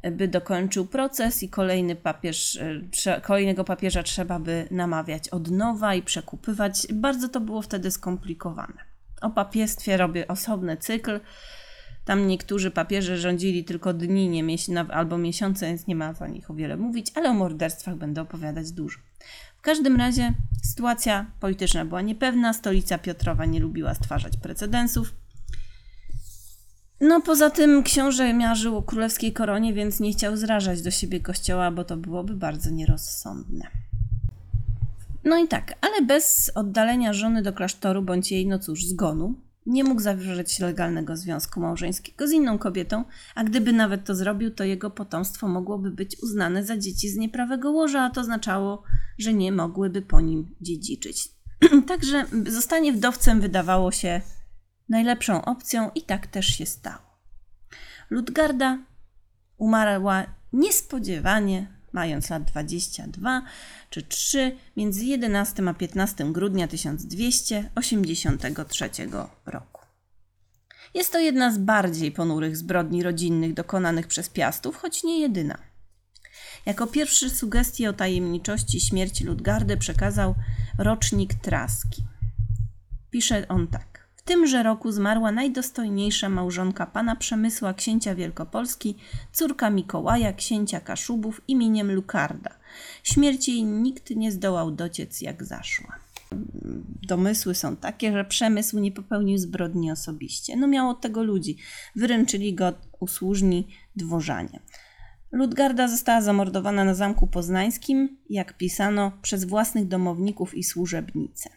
e, 0.03 0.11
by 0.11 0.27
dokończył 0.27 0.85
proces 0.85 1.43
i 1.43 1.49
kolejny 1.49 1.95
papież, 1.95 2.59
e, 3.05 3.21
kolejnego 3.21 3.63
papieża 3.63 4.03
trzeba 4.03 4.39
by 4.39 4.67
namawiać 4.71 5.29
od 5.29 5.51
nowa 5.51 5.95
i 5.95 6.01
przekupywać. 6.01 6.87
Bardzo 6.93 7.29
to 7.29 7.39
było 7.39 7.61
wtedy 7.61 7.91
skomplikowane. 7.91 8.77
O 9.21 9.29
papiestwie 9.29 9.97
robię 9.97 10.27
osobny 10.27 10.77
cykl. 10.77 11.19
Tam 12.05 12.27
niektórzy 12.27 12.71
papieże 12.71 13.17
rządzili 13.17 13.63
tylko 13.63 13.93
dni 13.93 14.29
nie 14.29 14.43
miesiąc, 14.43 14.89
albo 14.89 15.17
miesiące, 15.17 15.65
więc 15.65 15.87
nie 15.87 15.95
ma 15.95 16.13
o 16.19 16.27
nich 16.27 16.51
o 16.51 16.53
wiele 16.53 16.77
mówić, 16.77 17.11
ale 17.15 17.29
o 17.29 17.33
morderstwach 17.33 17.95
będę 17.95 18.21
opowiadać 18.21 18.71
dużo. 18.71 18.99
W 19.57 19.61
każdym 19.61 19.97
razie 19.97 20.33
sytuacja 20.63 21.31
polityczna 21.39 21.85
była 21.85 22.01
niepewna, 22.01 22.53
stolica 22.53 22.97
Piotrowa 22.97 23.45
nie 23.45 23.59
lubiła 23.59 23.93
stwarzać 23.93 24.37
precedensów. 24.37 25.13
No 27.01 27.21
poza 27.21 27.49
tym 27.49 27.83
książę 27.83 28.33
miarzył 28.33 28.81
królewskiej 28.81 29.33
koronie, 29.33 29.73
więc 29.73 29.99
nie 29.99 30.11
chciał 30.11 30.37
zrażać 30.37 30.81
do 30.81 30.91
siebie 30.91 31.19
kościoła, 31.19 31.71
bo 31.71 31.83
to 31.83 31.97
byłoby 31.97 32.35
bardzo 32.35 32.69
nierozsądne. 32.69 33.67
No 35.23 35.37
i 35.37 35.47
tak, 35.47 35.73
ale 35.81 36.01
bez 36.01 36.51
oddalenia 36.55 37.13
żony 37.13 37.41
do 37.41 37.53
klasztoru 37.53 38.01
bądź 38.01 38.31
jej, 38.31 38.47
no 38.47 38.59
cóż, 38.59 38.85
zgonu, 38.85 39.35
nie 39.65 39.83
mógł 39.83 40.01
zawrzeć 40.01 40.59
legalnego 40.59 41.17
związku 41.17 41.59
małżeńskiego 41.59 42.27
z 42.27 42.31
inną 42.31 42.57
kobietą, 42.57 43.03
a 43.35 43.43
gdyby 43.43 43.73
nawet 43.73 44.05
to 44.05 44.15
zrobił, 44.15 44.51
to 44.51 44.63
jego 44.63 44.89
potomstwo 44.89 45.47
mogłoby 45.47 45.91
być 45.91 46.17
uznane 46.23 46.65
za 46.65 46.77
dzieci 46.77 47.09
z 47.09 47.15
nieprawego 47.15 47.71
łoża, 47.71 48.01
a 48.01 48.09
to 48.09 48.21
oznaczało, 48.21 48.83
że 49.17 49.33
nie 49.33 49.51
mogłyby 49.51 50.01
po 50.01 50.21
nim 50.21 50.55
dziedziczyć. 50.61 51.29
Także 51.87 52.25
zostanie 52.47 52.93
wdowcem 52.93 53.41
wydawało 53.41 53.91
się 53.91 54.21
najlepszą 54.89 55.45
opcją 55.45 55.91
i 55.95 56.01
tak 56.01 56.27
też 56.27 56.45
się 56.45 56.65
stało. 56.65 57.19
Ludgarda 58.09 58.79
umarła 59.57 60.25
niespodziewanie, 60.53 61.67
mając 61.93 62.29
lat 62.29 62.43
22 62.43 63.41
czy 63.89 64.03
3, 64.03 64.57
między 64.77 65.05
11 65.05 65.69
a 65.69 65.73
15 65.73 66.31
grudnia 66.31 66.67
1283 66.67 68.89
roku. 69.45 69.81
Jest 70.93 71.11
to 71.11 71.19
jedna 71.19 71.51
z 71.51 71.57
bardziej 71.57 72.11
ponurych 72.11 72.57
zbrodni 72.57 73.03
rodzinnych 73.03 73.53
dokonanych 73.53 74.07
przez 74.07 74.29
Piastów, 74.29 74.77
choć 74.77 75.03
nie 75.03 75.19
jedyna. 75.19 75.57
Jako 76.65 76.87
pierwszy 76.87 77.29
sugestie 77.29 77.89
o 77.89 77.93
tajemniczości 77.93 78.81
śmierci 78.81 79.23
Ludgardy 79.23 79.77
przekazał 79.77 80.35
rocznik 80.77 81.33
Traski. 81.33 82.03
Pisze 83.11 83.47
on 83.47 83.67
tak. 83.67 83.92
W 84.23 84.25
tymże 84.25 84.63
roku 84.63 84.91
zmarła 84.91 85.31
najdostojniejsza 85.31 86.29
małżonka 86.29 86.85
pana 86.85 87.15
Przemysła 87.15 87.73
księcia 87.73 88.15
Wielkopolski, 88.15 88.95
córka 89.31 89.69
Mikołaja 89.69 90.33
księcia 90.33 90.79
Kaszubów 90.79 91.41
imieniem 91.47 91.91
Lukarda. 91.91 92.49
Śmierci 93.03 93.51
jej 93.51 93.63
nikt 93.63 94.09
nie 94.09 94.31
zdołał 94.31 94.71
dociec 94.71 95.21
jak 95.21 95.43
zaszła. 95.43 95.99
Domysły 97.07 97.55
są 97.55 97.75
takie, 97.75 98.11
że 98.11 98.25
Przemysł 98.25 98.79
nie 98.79 98.91
popełnił 98.91 99.37
zbrodni 99.37 99.91
osobiście. 99.91 100.55
No 100.55 100.67
miał 100.67 100.89
od 100.89 101.01
tego 101.01 101.23
ludzi. 101.23 101.57
Wyręczyli 101.95 102.55
go 102.55 102.73
usłużni 102.99 103.67
dworzanie. 103.95 104.59
Ludgarda 105.31 105.87
została 105.87 106.21
zamordowana 106.21 106.83
na 106.83 106.93
Zamku 106.93 107.27
Poznańskim, 107.27 108.17
jak 108.29 108.57
pisano, 108.57 109.11
przez 109.21 109.45
własnych 109.45 109.87
domowników 109.87 110.55
i 110.55 110.63
służebnice. 110.63 111.49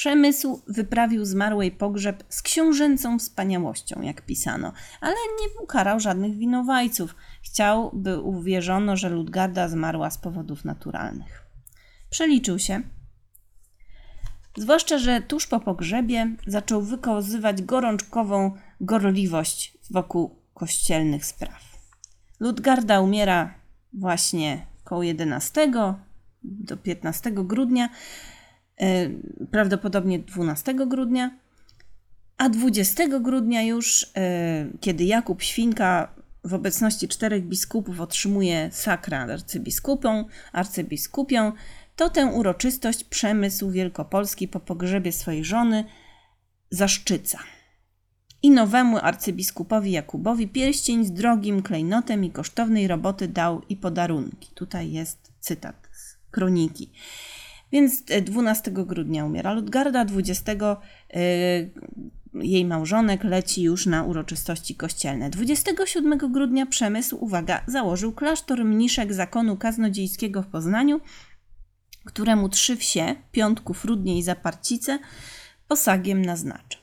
Przemysł 0.00 0.62
wyprawił 0.66 1.24
zmarłej 1.24 1.72
pogrzeb 1.72 2.24
z 2.28 2.42
książęcą 2.42 3.18
wspaniałością, 3.18 4.02
jak 4.02 4.26
pisano, 4.26 4.72
ale 5.00 5.14
nie 5.14 5.62
ukarał 5.62 6.00
żadnych 6.00 6.36
winowajców. 6.36 7.14
Chciał, 7.42 7.90
by 7.94 8.20
uwierzono, 8.20 8.96
że 8.96 9.08
Ludgarda 9.08 9.68
zmarła 9.68 10.10
z 10.10 10.18
powodów 10.18 10.64
naturalnych. 10.64 11.46
Przeliczył 12.10 12.58
się. 12.58 12.82
Zwłaszcza, 14.56 14.98
że 14.98 15.20
tuż 15.20 15.46
po 15.46 15.60
pogrzebie 15.60 16.36
zaczął 16.46 16.82
wykazywać 16.82 17.62
gorączkową 17.62 18.52
gorliwość 18.80 19.78
wokół 19.90 20.36
kościelnych 20.54 21.24
spraw. 21.24 21.78
Ludgarda 22.40 23.00
umiera 23.00 23.54
właśnie 23.92 24.66
koło 24.84 25.02
11 25.02 25.72
do 26.42 26.76
15 26.76 27.30
grudnia 27.30 27.88
prawdopodobnie 29.50 30.18
12 30.18 30.74
grudnia, 30.74 31.30
a 32.38 32.48
20 32.48 33.20
grudnia 33.20 33.62
już, 33.62 34.06
e, 34.16 34.66
kiedy 34.80 35.04
Jakub 35.04 35.42
Świnka 35.42 36.14
w 36.44 36.54
obecności 36.54 37.08
czterech 37.08 37.44
biskupów 37.44 38.00
otrzymuje 38.00 38.68
sakra 38.72 39.20
arcybiskupą, 39.20 40.24
arcybiskupią, 40.52 41.52
to 41.96 42.10
tę 42.10 42.26
uroczystość 42.26 43.04
przemysł 43.04 43.70
wielkopolski 43.70 44.48
po 44.48 44.60
pogrzebie 44.60 45.12
swojej 45.12 45.44
żony 45.44 45.84
zaszczyca. 46.70 47.38
I 48.42 48.50
nowemu 48.50 48.98
arcybiskupowi 48.98 49.92
Jakubowi 49.92 50.48
pierścień 50.48 51.04
z 51.04 51.12
drogim 51.12 51.62
klejnotem 51.62 52.24
i 52.24 52.30
kosztownej 52.30 52.88
roboty 52.88 53.28
dał 53.28 53.62
i 53.68 53.76
podarunki. 53.76 54.48
Tutaj 54.54 54.92
jest 54.92 55.32
cytat 55.40 55.88
z 55.92 56.30
kroniki. 56.30 56.92
Więc 57.72 58.02
12 58.22 58.70
grudnia 58.70 59.24
umiera 59.24 59.52
Ludgarda, 59.52 60.04
20 60.04 60.52
jej 62.34 62.64
małżonek 62.64 63.24
leci 63.24 63.62
już 63.62 63.86
na 63.86 64.04
uroczystości 64.04 64.74
kościelne. 64.74 65.30
27 65.30 66.18
grudnia 66.18 66.66
Przemysł, 66.66 67.16
uwaga, 67.24 67.62
założył 67.66 68.12
klasztor 68.12 68.64
mniszek 68.64 69.12
zakonu 69.12 69.56
kaznodziejskiego 69.56 70.42
w 70.42 70.46
Poznaniu, 70.46 71.00
któremu 72.04 72.48
trzy 72.48 72.76
wsie, 72.76 73.14
Piątków, 73.32 73.84
Rudnie 73.84 74.18
i 74.18 74.22
Zaparcice, 74.22 74.98
posagiem 75.68 76.24
naznacza. 76.24 76.78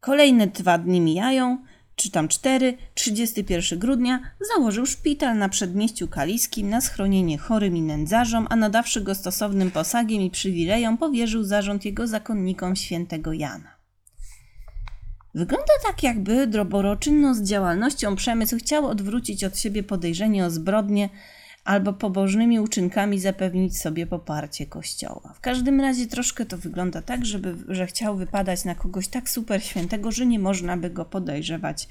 Kolejne 0.00 0.46
dwa 0.46 0.78
dni 0.78 1.00
mijają, 1.00 1.64
czy 1.98 2.10
tam 2.10 2.28
cztery, 2.28 2.76
31 2.94 3.78
grudnia 3.78 4.20
założył 4.54 4.86
szpital 4.86 5.38
na 5.38 5.48
przedmieściu 5.48 6.08
kaliskim 6.08 6.68
na 6.70 6.80
schronienie 6.80 7.38
chorym 7.38 7.76
i 7.76 7.82
nędzarzom, 7.82 8.46
a 8.50 8.56
nadawszy 8.56 9.00
go 9.00 9.14
stosownym 9.14 9.70
posagiem 9.70 10.22
i 10.22 10.30
przywilejom 10.30 10.98
powierzył 10.98 11.44
zarząd 11.44 11.84
jego 11.84 12.06
zakonnikom 12.06 12.76
świętego 12.76 13.32
Jana. 13.32 13.78
Wygląda 15.34 15.72
tak, 15.86 16.02
jakby 16.02 16.46
droboroczynną 16.46 17.34
z 17.34 17.42
działalnością 17.42 18.16
przemysł 18.16 18.58
chciał 18.58 18.86
odwrócić 18.86 19.44
od 19.44 19.58
siebie 19.58 19.82
podejrzenie 19.82 20.44
o 20.46 20.50
zbrodnie 20.50 21.08
albo 21.64 21.92
pobożnymi 21.92 22.60
uczynkami 22.60 23.20
zapewnić 23.20 23.78
sobie 23.78 24.06
poparcie 24.06 24.66
kościoła. 24.66 25.32
W 25.34 25.40
każdym 25.40 25.80
razie 25.80 26.06
troszkę 26.06 26.46
to 26.46 26.58
wygląda 26.58 27.02
tak, 27.02 27.26
żeby, 27.26 27.56
że 27.68 27.86
chciał 27.86 28.16
wypadać 28.16 28.64
na 28.64 28.74
kogoś 28.74 29.08
tak 29.08 29.28
super 29.28 29.64
świętego, 29.64 30.12
że 30.12 30.26
nie 30.26 30.38
można 30.38 30.76
by 30.76 30.90
go 30.90 31.04
podejrzewać 31.04 31.88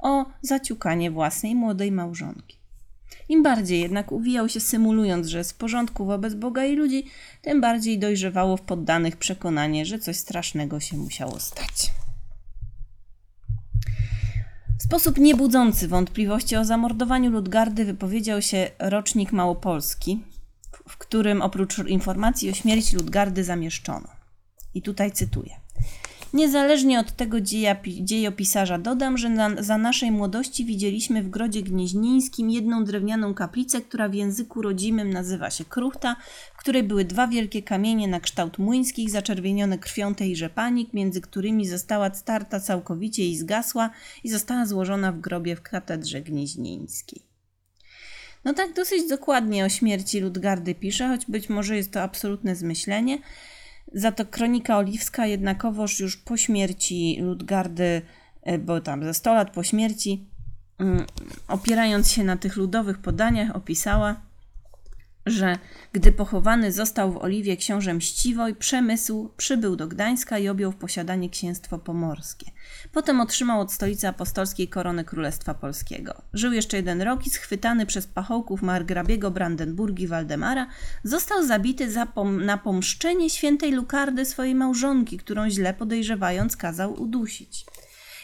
o 0.00 0.26
zaciukanie 0.42 1.10
własnej 1.10 1.54
młodej 1.54 1.92
małżonki. 1.92 2.58
Im 3.28 3.42
bardziej 3.42 3.80
jednak 3.80 4.12
uwijał 4.12 4.48
się 4.48 4.60
symulując, 4.60 5.26
że 5.26 5.38
jest 5.38 5.52
w 5.52 5.56
porządku 5.56 6.04
wobec 6.04 6.34
Boga 6.34 6.64
i 6.64 6.76
ludzi, 6.76 7.04
tym 7.42 7.60
bardziej 7.60 7.98
dojrzewało 7.98 8.56
w 8.56 8.62
poddanych 8.62 9.16
przekonanie, 9.16 9.86
że 9.86 9.98
coś 9.98 10.16
strasznego 10.16 10.80
się 10.80 10.96
musiało 10.96 11.40
stać. 11.40 11.90
W 14.78 14.82
sposób 14.82 15.18
niebudzący 15.18 15.88
wątpliwości 15.88 16.56
o 16.56 16.64
zamordowaniu 16.64 17.30
Ludgardy 17.30 17.84
wypowiedział 17.84 18.42
się 18.42 18.70
rocznik 18.78 19.32
Małopolski, 19.32 20.22
w 20.88 20.96
którym 20.96 21.42
oprócz 21.42 21.78
informacji 21.78 22.50
o 22.50 22.54
śmierci 22.54 22.96
Ludgardy 22.96 23.44
zamieszczono. 23.44 24.08
I 24.74 24.82
tutaj 24.82 25.12
cytuję. 25.12 25.60
Niezależnie 26.32 27.00
od 27.00 27.12
tego 27.12 27.40
dzieja, 27.40 27.76
dziejopisarza 28.00 28.78
dodam, 28.78 29.18
że 29.18 29.28
na, 29.28 29.62
za 29.62 29.78
naszej 29.78 30.10
młodości 30.10 30.64
widzieliśmy 30.64 31.22
w 31.22 31.30
Grodzie 31.30 31.62
Gnieźnińskim 31.62 32.50
jedną 32.50 32.84
drewnianą 32.84 33.34
kaplicę, 33.34 33.80
która 33.80 34.08
w 34.08 34.14
języku 34.14 34.62
rodzimym 34.62 35.10
nazywa 35.10 35.50
się 35.50 35.64
kruchta, 35.64 36.16
w 36.54 36.58
której 36.58 36.82
były 36.82 37.04
dwa 37.04 37.26
wielkie 37.26 37.62
kamienie 37.62 38.08
na 38.08 38.20
kształt 38.20 38.58
młyńskich, 38.58 39.10
zaczerwienione 39.10 39.78
krwią 39.78 40.14
tejże 40.14 40.50
panik, 40.50 40.92
między 40.92 41.20
którymi 41.20 41.66
została 41.66 42.14
starta 42.14 42.60
całkowicie 42.60 43.28
i 43.28 43.36
zgasła 43.36 43.90
i 44.24 44.30
została 44.30 44.66
złożona 44.66 45.12
w 45.12 45.20
grobie 45.20 45.56
w 45.56 45.62
katedrze 45.62 46.20
gnieźnieńskiej. 46.20 47.22
No 48.44 48.54
tak 48.54 48.72
dosyć 48.72 49.08
dokładnie 49.08 49.64
o 49.64 49.68
śmierci 49.68 50.20
Ludgardy 50.20 50.74
pisze, 50.74 51.08
choć 51.08 51.26
być 51.26 51.48
może 51.48 51.76
jest 51.76 51.90
to 51.90 52.02
absolutne 52.02 52.56
zmyślenie, 52.56 53.18
za 53.92 54.12
to 54.12 54.24
kronika 54.24 54.78
oliwska 54.78 55.26
jednakowoż 55.26 56.00
już 56.00 56.16
po 56.16 56.36
śmierci 56.36 57.18
Ludgardy, 57.20 58.02
e, 58.42 58.58
bo 58.58 58.80
tam 58.80 59.04
ze 59.04 59.14
100 59.14 59.34
lat 59.34 59.50
po 59.50 59.62
śmierci, 59.62 60.26
mm, 60.78 61.06
opierając 61.48 62.10
się 62.10 62.24
na 62.24 62.36
tych 62.36 62.56
ludowych 62.56 62.98
podaniach, 62.98 63.56
opisała, 63.56 64.27
że 65.26 65.58
gdy 65.92 66.12
pochowany 66.12 66.72
został 66.72 67.12
w 67.12 67.16
Oliwie 67.16 67.56
książę 67.56 67.94
Mściwoj, 67.94 68.54
Przemysł 68.54 69.30
przybył 69.36 69.76
do 69.76 69.88
Gdańska 69.88 70.38
i 70.38 70.48
objął 70.48 70.72
w 70.72 70.76
posiadanie 70.76 71.30
księstwo 71.30 71.78
pomorskie. 71.78 72.46
Potem 72.92 73.20
otrzymał 73.20 73.60
od 73.60 73.72
stolicy 73.72 74.08
apostolskiej 74.08 74.68
koronę 74.68 75.04
Królestwa 75.04 75.54
Polskiego. 75.54 76.22
Żył 76.32 76.52
jeszcze 76.52 76.76
jeden 76.76 77.02
rok 77.02 77.26
i 77.26 77.30
schwytany 77.30 77.86
przez 77.86 78.06
pachołków 78.06 78.62
margrabiego 78.62 79.30
Brandenburgi 79.30 80.06
Waldemara, 80.06 80.66
został 81.04 81.46
zabity 81.46 81.90
za 81.90 82.06
pom 82.06 82.44
na 82.44 82.58
pomszczenie 82.58 83.30
świętej 83.30 83.72
Lukardy 83.72 84.24
swojej 84.24 84.54
małżonki, 84.54 85.18
którą 85.18 85.50
źle 85.50 85.74
podejrzewając 85.74 86.56
kazał 86.56 87.02
udusić. 87.02 87.64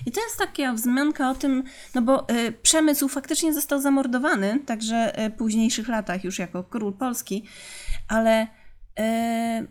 I 0.06 0.12
to 0.12 0.20
jest 0.20 0.38
taka 0.38 0.72
wzmianka 0.72 1.30
o 1.30 1.34
tym, 1.34 1.64
no 1.94 2.02
bo 2.02 2.28
y, 2.30 2.52
Przemysł 2.52 3.08
faktycznie 3.08 3.54
został 3.54 3.80
zamordowany, 3.80 4.60
także 4.66 5.24
y, 5.26 5.30
w 5.30 5.34
późniejszych 5.36 5.88
latach 5.88 6.24
już 6.24 6.38
jako 6.38 6.64
król 6.64 6.92
Polski, 6.92 7.44
ale, 8.08 8.42
y, 8.42 9.66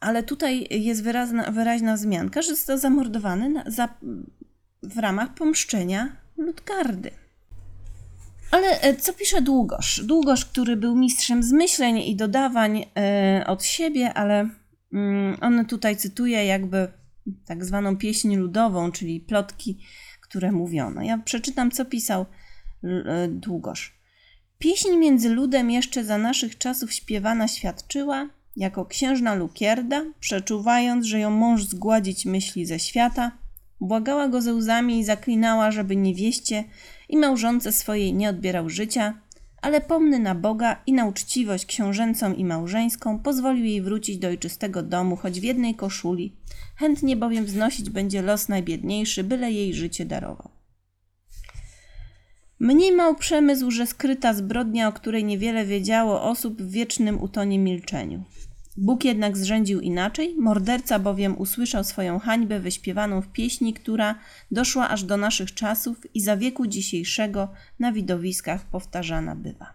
ale 0.00 0.22
tutaj 0.22 0.66
jest 0.70 1.02
wyraźna, 1.02 1.50
wyraźna 1.50 1.94
wzmianka, 1.94 2.42
że 2.42 2.48
został 2.48 2.78
zamordowany 2.78 3.48
na, 3.48 3.64
za, 3.66 3.88
w 4.82 4.98
ramach 4.98 5.34
pomszczenia 5.34 6.16
Ludgardy. 6.36 7.10
Ale 8.50 8.96
co 8.96 9.12
pisze 9.12 9.42
Długosz? 9.42 10.00
Długosz, 10.04 10.44
który 10.44 10.76
był 10.76 10.96
mistrzem 10.96 11.42
zmyśleń 11.42 11.98
i 11.98 12.16
dodawań 12.16 12.84
od 13.46 13.64
siebie, 13.64 14.14
ale 14.14 14.48
mm, 14.92 15.36
on 15.40 15.66
tutaj 15.66 15.96
cytuje 15.96 16.46
jakby 16.46 16.88
tak 17.46 17.64
zwaną 17.64 17.96
pieśń 17.96 18.36
ludową, 18.36 18.92
czyli 18.92 19.20
plotki, 19.20 19.78
które 20.20 20.52
mówiono. 20.52 21.02
Ja 21.02 21.18
przeczytam, 21.18 21.70
co 21.70 21.84
pisał 21.84 22.26
e, 22.84 23.28
Długosz. 23.28 23.98
Pieśń 24.58 24.96
między 24.96 25.28
ludem 25.28 25.70
jeszcze 25.70 26.04
za 26.04 26.18
naszych 26.18 26.58
czasów 26.58 26.92
śpiewana 26.92 27.48
świadczyła, 27.48 28.28
jako 28.56 28.86
księżna 28.86 29.34
Lukierda, 29.34 30.04
przeczuwając, 30.20 31.06
że 31.06 31.20
ją 31.20 31.30
mąż 31.30 31.64
zgładzić 31.64 32.26
myśli 32.26 32.66
ze 32.66 32.78
świata, 32.78 33.32
błagała 33.80 34.28
go 34.28 34.42
ze 34.42 34.54
łzami 34.54 34.98
i 34.98 35.04
zaklinała, 35.04 35.70
żeby 35.70 35.96
niewieście 35.96 36.64
i 37.08 37.16
małżonce 37.16 37.72
swojej 37.72 38.14
nie 38.14 38.28
odbierał 38.28 38.70
życia, 38.70 39.18
ale 39.64 39.80
pomny 39.80 40.18
na 40.18 40.34
Boga 40.34 40.82
i 40.86 40.92
na 40.92 41.06
uczciwość 41.06 41.66
książęcą 41.66 42.34
i 42.34 42.44
małżeńską 42.44 43.18
pozwolił 43.18 43.64
jej 43.64 43.82
wrócić 43.82 44.18
do 44.18 44.28
ojczystego 44.28 44.82
domu, 44.82 45.16
choć 45.16 45.40
w 45.40 45.42
jednej 45.42 45.74
koszuli. 45.74 46.36
Chętnie 46.76 47.16
bowiem 47.16 47.44
wznosić 47.44 47.90
będzie 47.90 48.22
los 48.22 48.48
najbiedniejszy, 48.48 49.24
byle 49.24 49.52
jej 49.52 49.74
życie 49.74 50.04
darował. 50.04 50.50
Mniemał 52.58 53.14
przemysł, 53.14 53.70
że 53.70 53.86
skryta 53.86 54.34
zbrodnia, 54.34 54.88
o 54.88 54.92
której 54.92 55.24
niewiele 55.24 55.66
wiedziało 55.66 56.22
osób 56.22 56.62
w 56.62 56.70
wiecznym 56.70 57.22
utonie 57.22 57.58
milczeniu. 57.58 58.24
Bóg 58.76 59.04
jednak 59.04 59.36
zrzędził 59.36 59.80
inaczej, 59.80 60.34
morderca 60.38 60.98
bowiem 60.98 61.38
usłyszał 61.38 61.84
swoją 61.84 62.18
hańbę 62.18 62.60
wyśpiewaną 62.60 63.20
w 63.22 63.28
pieśni, 63.28 63.74
która 63.74 64.14
doszła 64.50 64.88
aż 64.88 65.04
do 65.04 65.16
naszych 65.16 65.54
czasów 65.54 66.14
i 66.14 66.20
za 66.20 66.36
wieku 66.36 66.66
dzisiejszego 66.66 67.48
na 67.78 67.92
widowiskach 67.92 68.64
powtarzana 68.64 69.36
bywa. 69.36 69.72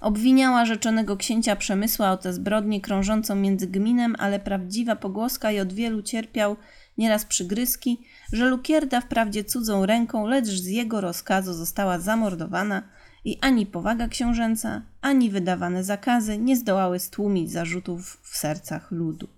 Obwiniała 0.00 0.64
rzeczonego 0.64 1.16
księcia 1.16 1.56
Przemysła 1.56 2.10
o 2.10 2.16
tę 2.16 2.32
zbrodnię 2.32 2.80
krążącą 2.80 3.34
między 3.34 3.66
gminem, 3.66 4.16
ale 4.18 4.40
prawdziwa 4.40 4.96
pogłoska 4.96 5.52
i 5.52 5.60
od 5.60 5.72
wielu 5.72 6.02
cierpiał 6.02 6.56
nieraz 6.98 7.24
przygryzki, 7.24 8.00
że 8.32 8.48
Lukierda 8.48 9.00
wprawdzie 9.00 9.44
cudzą 9.44 9.86
ręką, 9.86 10.26
lecz 10.26 10.46
z 10.46 10.66
jego 10.66 11.00
rozkazu 11.00 11.52
została 11.52 11.98
zamordowana– 11.98 12.82
i 13.24 13.38
ani 13.40 13.66
powaga 13.66 14.08
książęca, 14.08 14.82
ani 15.00 15.30
wydawane 15.30 15.84
zakazy 15.84 16.38
nie 16.38 16.56
zdołały 16.56 16.98
stłumić 16.98 17.52
zarzutów 17.52 18.20
w 18.22 18.36
sercach 18.36 18.90
ludu. 18.90 19.28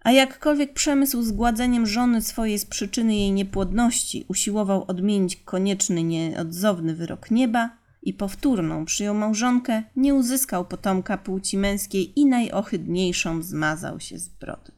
A 0.00 0.12
jakkolwiek 0.12 0.72
przemysł 0.72 1.22
zgładzeniem 1.22 1.86
żony 1.86 2.22
swojej 2.22 2.58
z 2.58 2.66
przyczyny 2.66 3.16
jej 3.16 3.32
niepłodności 3.32 4.24
usiłował 4.28 4.84
odmienić 4.84 5.36
konieczny, 5.36 6.02
nieodzowny 6.02 6.94
wyrok 6.94 7.30
nieba 7.30 7.78
i 8.02 8.14
powtórną 8.14 8.84
przyjął 8.84 9.14
małżonkę, 9.14 9.82
nie 9.96 10.14
uzyskał 10.14 10.64
potomka 10.64 11.18
płci 11.18 11.58
męskiej 11.58 12.20
i 12.20 12.26
najohydniejszą 12.26 13.42
zmazał 13.42 14.00
się 14.00 14.18
zbrodnią. 14.18 14.74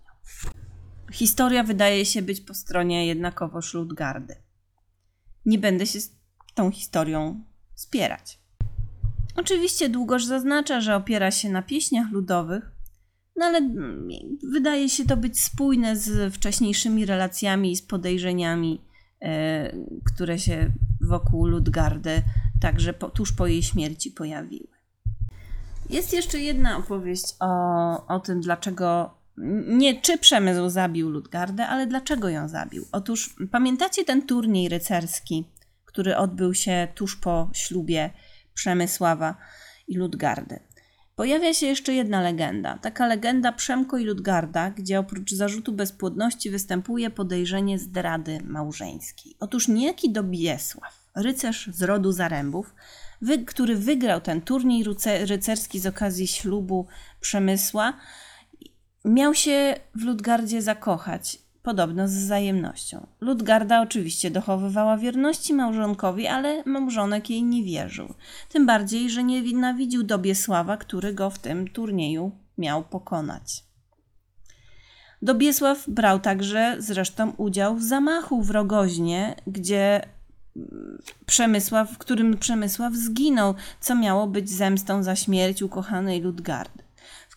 Historia 1.12 1.62
wydaje 1.62 2.04
się 2.04 2.22
być 2.22 2.40
po 2.40 2.54
stronie 2.54 3.06
jednakowoż 3.06 3.74
Ludgardy. 3.74 4.36
Nie 5.46 5.58
będę 5.58 5.86
się 5.86 5.98
tą 6.60 6.70
historią 6.70 7.44
spierać. 7.74 8.38
Oczywiście 9.36 9.88
Długosz 9.88 10.24
zaznacza, 10.24 10.80
że 10.80 10.96
opiera 10.96 11.30
się 11.30 11.50
na 11.50 11.62
pieśniach 11.62 12.12
ludowych, 12.12 12.70
no 13.36 13.44
ale 13.44 13.58
mm, 13.58 14.08
wydaje 14.52 14.88
się 14.88 15.04
to 15.04 15.16
być 15.16 15.40
spójne 15.40 15.96
z 15.96 16.34
wcześniejszymi 16.34 17.06
relacjami 17.06 17.72
i 17.72 17.76
z 17.76 17.82
podejrzeniami, 17.82 18.80
e, 19.22 19.72
które 20.04 20.38
się 20.38 20.72
wokół 21.00 21.46
Ludgardy 21.46 22.22
także 22.60 22.92
po, 22.92 23.10
tuż 23.10 23.32
po 23.32 23.46
jej 23.46 23.62
śmierci 23.62 24.10
pojawiły. 24.10 24.68
Jest 25.90 26.12
jeszcze 26.12 26.40
jedna 26.40 26.76
opowieść 26.76 27.24
o, 27.40 28.06
o 28.06 28.20
tym, 28.20 28.40
dlaczego 28.40 29.14
nie 29.66 30.00
czy 30.00 30.18
Przemysł 30.18 30.68
zabił 30.68 31.10
Ludgardę, 31.10 31.66
ale 31.66 31.86
dlaczego 31.86 32.28
ją 32.28 32.48
zabił. 32.48 32.86
Otóż 32.92 33.34
pamiętacie 33.50 34.04
ten 34.04 34.26
turniej 34.26 34.68
rycerski 34.68 35.44
który 35.90 36.16
odbył 36.16 36.54
się 36.54 36.88
tuż 36.94 37.16
po 37.16 37.50
ślubie 37.52 38.10
Przemysława 38.54 39.36
i 39.88 39.96
Ludgardy. 39.96 40.60
Pojawia 41.16 41.54
się 41.54 41.66
jeszcze 41.66 41.94
jedna 41.94 42.20
legenda. 42.20 42.78
Taka 42.78 43.06
legenda 43.06 43.52
Przemko 43.52 43.98
i 43.98 44.04
Ludgarda, 44.04 44.70
gdzie 44.70 44.98
oprócz 44.98 45.32
zarzutu 45.32 45.72
bezpłodności 45.72 46.50
występuje 46.50 47.10
podejrzenie 47.10 47.78
zdrady 47.78 48.40
małżeńskiej. 48.44 49.36
Otóż 49.40 49.68
niejaki 49.68 50.12
Dobiesław, 50.12 51.10
rycerz 51.16 51.68
z 51.72 51.82
rodu 51.82 52.12
Zarębów, 52.12 52.74
wy, 53.22 53.38
który 53.38 53.76
wygrał 53.76 54.20
ten 54.20 54.40
turniej 54.40 54.84
ryce- 54.84 55.26
rycerski 55.26 55.80
z 55.80 55.86
okazji 55.86 56.26
ślubu 56.26 56.86
Przemysła, 57.20 57.92
miał 59.04 59.34
się 59.34 59.74
w 59.94 60.02
Ludgardzie 60.02 60.62
zakochać, 60.62 61.38
podobno 61.62 62.08
z 62.08 62.14
wzajemnością. 62.14 63.06
Ludgarda 63.20 63.80
oczywiście 63.80 64.30
dochowywała 64.30 64.96
wierności 64.96 65.54
małżonkowi, 65.54 66.26
ale 66.26 66.62
małżonek 66.64 67.30
jej 67.30 67.42
nie 67.42 67.64
wierzył. 67.64 68.14
Tym 68.48 68.66
bardziej, 68.66 69.10
że 69.10 69.24
nienawidził 69.24 70.02
Dobiesława, 70.02 70.76
który 70.76 71.14
go 71.14 71.30
w 71.30 71.38
tym 71.38 71.68
turnieju 71.68 72.32
miał 72.58 72.84
pokonać. 72.84 73.64
Dobiesław 75.22 75.88
brał 75.88 76.20
także 76.20 76.76
zresztą 76.78 77.30
udział 77.30 77.76
w 77.76 77.82
zamachu 77.82 78.42
w 78.42 78.50
Rogoźnie, 78.50 79.36
gdzie 79.46 80.00
mm, 80.56 80.98
Przemysław, 81.26 81.90
w 81.90 81.98
którym 81.98 82.38
Przemysław 82.38 82.94
zginął, 82.94 83.54
co 83.80 83.94
miało 83.94 84.26
być 84.26 84.50
zemstą 84.50 85.02
za 85.02 85.16
śmierć 85.16 85.62
ukochanej 85.62 86.20
Ludgardy. 86.20 86.89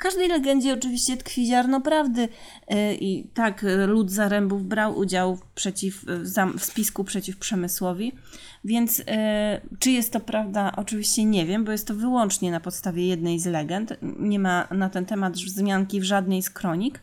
Każdej 0.03 0.27
legendzie 0.27 0.73
oczywiście 0.73 1.17
tkwi 1.17 1.45
ziarno 1.45 1.81
prawdy 1.81 2.21
yy, 2.69 2.95
i 2.95 3.27
tak 3.33 3.63
y, 3.63 3.87
lud 3.87 4.11
Zarębów 4.11 4.67
brał 4.67 4.97
udział 4.97 5.37
przeciw, 5.55 6.05
w, 6.05 6.27
zam- 6.27 6.57
w 6.57 6.65
spisku 6.65 7.03
przeciw 7.03 7.37
Przemysłowi, 7.37 8.11
więc 8.63 9.03
czy 9.79 9.91
jest 9.91 10.13
to 10.13 10.19
prawda, 10.19 10.71
oczywiście 10.75 11.25
nie 11.25 11.45
wiem, 11.45 11.63
bo 11.63 11.71
jest 11.71 11.87
to 11.87 11.95
wyłącznie 11.95 12.51
na 12.51 12.59
podstawie 12.59 13.07
jednej 13.07 13.39
z 13.39 13.45
legend. 13.45 13.93
Nie 14.19 14.39
ma 14.39 14.67
na 14.71 14.89
ten 14.89 15.05
temat 15.05 15.33
wzmianki 15.33 16.01
w 16.01 16.03
żadnej 16.03 16.41
z 16.41 16.49
kronik. 16.49 16.99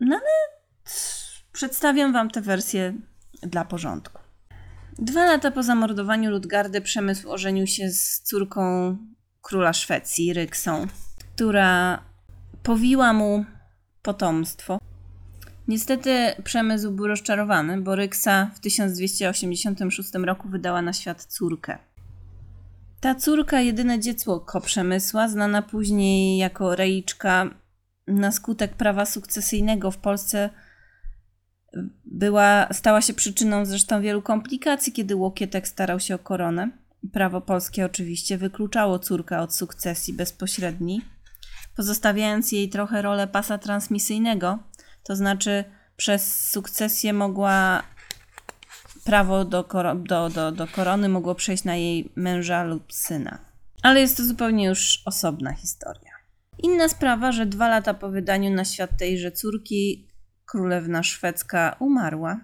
No 0.00 0.16
ale 0.16 0.54
przedstawiam 1.52 2.12
Wam 2.12 2.30
tę 2.30 2.40
wersję 2.40 2.94
dla 3.42 3.64
porządku. 3.64 4.22
Dwa 4.98 5.24
lata 5.24 5.50
po 5.50 5.62
zamordowaniu 5.62 6.30
Ludgardy 6.30 6.80
Przemysł 6.80 7.30
ożenił 7.30 7.66
się 7.66 7.90
z 7.90 8.20
córką 8.20 8.96
króla 9.46 9.72
Szwecji, 9.72 10.32
Ryksą, 10.32 10.86
która 11.34 12.02
powiła 12.62 13.12
mu 13.12 13.44
potomstwo. 14.02 14.78
Niestety 15.68 16.34
Przemysł 16.44 16.90
był 16.90 17.06
rozczarowany, 17.06 17.80
bo 17.80 17.96
Ryksa 17.96 18.50
w 18.54 18.60
1286 18.60 20.14
roku 20.14 20.48
wydała 20.48 20.82
na 20.82 20.92
świat 20.92 21.24
córkę. 21.24 21.78
Ta 23.00 23.14
córka, 23.14 23.60
jedyne 23.60 24.00
dziecko 24.00 24.60
Przemysła, 24.64 25.28
znana 25.28 25.62
później 25.62 26.38
jako 26.38 26.76
Rejczka, 26.76 27.50
na 28.06 28.32
skutek 28.32 28.74
prawa 28.74 29.06
sukcesyjnego 29.06 29.90
w 29.90 29.98
Polsce 29.98 30.50
była, 32.04 32.68
stała 32.72 33.00
się 33.00 33.14
przyczyną 33.14 33.64
zresztą 33.64 34.02
wielu 34.02 34.22
komplikacji, 34.22 34.92
kiedy 34.92 35.16
Łokietek 35.16 35.68
starał 35.68 36.00
się 36.00 36.14
o 36.14 36.18
koronę. 36.18 36.85
Prawo 37.12 37.40
polskie 37.40 37.86
oczywiście 37.86 38.38
wykluczało 38.38 38.98
córkę 38.98 39.40
od 39.40 39.54
sukcesji 39.54 40.14
bezpośredniej, 40.14 41.00
pozostawiając 41.76 42.52
jej 42.52 42.68
trochę 42.68 43.02
rolę 43.02 43.26
pasa 43.26 43.58
transmisyjnego, 43.58 44.58
to 45.02 45.16
znaczy 45.16 45.64
przez 45.96 46.50
sukcesję 46.50 47.12
mogła 47.12 47.82
prawo 49.04 49.44
do, 49.44 49.68
do, 49.96 50.30
do, 50.30 50.52
do 50.52 50.66
korony 50.66 51.08
mogło 51.08 51.34
przejść 51.34 51.64
na 51.64 51.76
jej 51.76 52.12
męża 52.16 52.64
lub 52.64 52.92
syna. 52.92 53.38
Ale 53.82 54.00
jest 54.00 54.16
to 54.16 54.24
zupełnie 54.24 54.66
już 54.66 55.02
osobna 55.04 55.52
historia. 55.52 56.10
Inna 56.58 56.88
sprawa, 56.88 57.32
że 57.32 57.46
dwa 57.46 57.68
lata 57.68 57.94
po 57.94 58.08
wydaniu 58.10 58.50
na 58.50 58.64
świat 58.64 58.90
tejże 58.98 59.32
córki 59.32 60.08
królewna 60.46 61.02
szwedzka 61.02 61.76
umarła. 61.78 62.40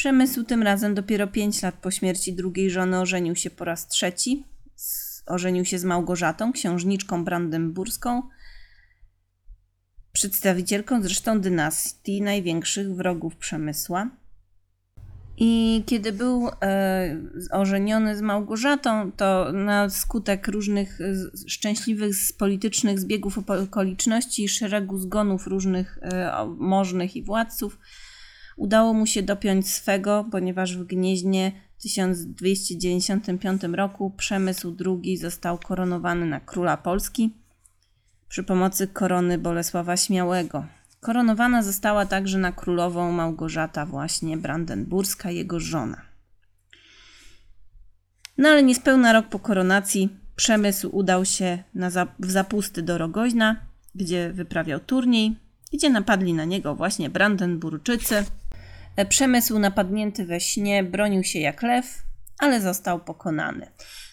Przemysł 0.00 0.44
tym 0.44 0.62
razem 0.62 0.94
dopiero 0.94 1.26
pięć 1.26 1.62
lat 1.62 1.74
po 1.74 1.90
śmierci 1.90 2.32
drugiej 2.32 2.70
żony 2.70 3.00
ożenił 3.00 3.36
się 3.36 3.50
po 3.50 3.64
raz 3.64 3.88
trzeci. 3.88 4.44
Ożenił 5.26 5.64
się 5.64 5.78
z 5.78 5.84
Małgorzatą, 5.84 6.52
księżniczką 6.52 7.24
brandenburską, 7.24 8.22
przedstawicielką 10.12 11.02
zresztą 11.02 11.40
dynastii 11.40 12.22
największych 12.22 12.94
wrogów 12.94 13.36
Przemysła. 13.36 14.10
I 15.36 15.82
kiedy 15.86 16.12
był 16.12 16.48
e, 16.62 17.16
ożeniony 17.50 18.16
z 18.16 18.20
Małgorzatą, 18.20 19.12
to 19.12 19.52
na 19.52 19.90
skutek 19.90 20.48
różnych 20.48 21.00
e, 21.00 21.14
szczęśliwych 21.48 22.16
politycznych 22.38 23.00
zbiegów 23.00 23.38
okoliczności 23.38 24.44
i 24.44 24.48
szeregu 24.48 24.98
zgonów 24.98 25.46
różnych 25.46 25.98
e, 26.02 26.46
możnych 26.58 27.16
i 27.16 27.22
władców, 27.22 27.78
udało 28.60 28.94
mu 28.94 29.06
się 29.06 29.22
dopiąć 29.22 29.68
swego, 29.68 30.24
ponieważ 30.30 30.76
w 30.76 30.84
Gnieźnie 30.84 31.52
w 31.78 31.82
1295 31.82 33.62
roku 33.72 34.10
Przemysł 34.10 34.76
II 34.86 35.16
został 35.16 35.58
koronowany 35.58 36.26
na 36.26 36.40
króla 36.40 36.76
Polski 36.76 37.34
przy 38.28 38.42
pomocy 38.42 38.86
korony 38.86 39.38
Bolesława 39.38 39.96
Śmiałego. 39.96 40.66
Koronowana 41.00 41.62
została 41.62 42.06
także 42.06 42.38
na 42.38 42.52
królową 42.52 43.12
Małgorzata 43.12 43.86
właśnie 43.86 44.36
brandenburska, 44.36 45.30
jego 45.30 45.60
żona. 45.60 46.02
No 48.38 48.48
ale 48.48 48.62
niespełna 48.62 49.12
rok 49.12 49.26
po 49.28 49.38
koronacji 49.38 50.08
Przemysł 50.36 50.88
udał 50.92 51.24
się 51.24 51.62
na 51.74 51.90
za- 51.90 52.06
w 52.18 52.30
zapusty 52.30 52.82
do 52.82 52.98
Rogoźna, 52.98 53.56
gdzie 53.94 54.32
wyprawiał 54.32 54.80
turniej, 54.80 55.36
gdzie 55.72 55.90
napadli 55.90 56.34
na 56.34 56.44
niego 56.44 56.74
właśnie 56.74 57.10
Brandenburczycy. 57.10 58.24
E, 58.96 59.06
Przemysł 59.06 59.58
napadnięty 59.58 60.26
we 60.26 60.40
śnie 60.40 60.84
bronił 60.84 61.24
się 61.24 61.38
jak 61.38 61.62
lew, 61.62 62.02
ale 62.38 62.60
został 62.60 63.00
pokonany. 63.00 63.66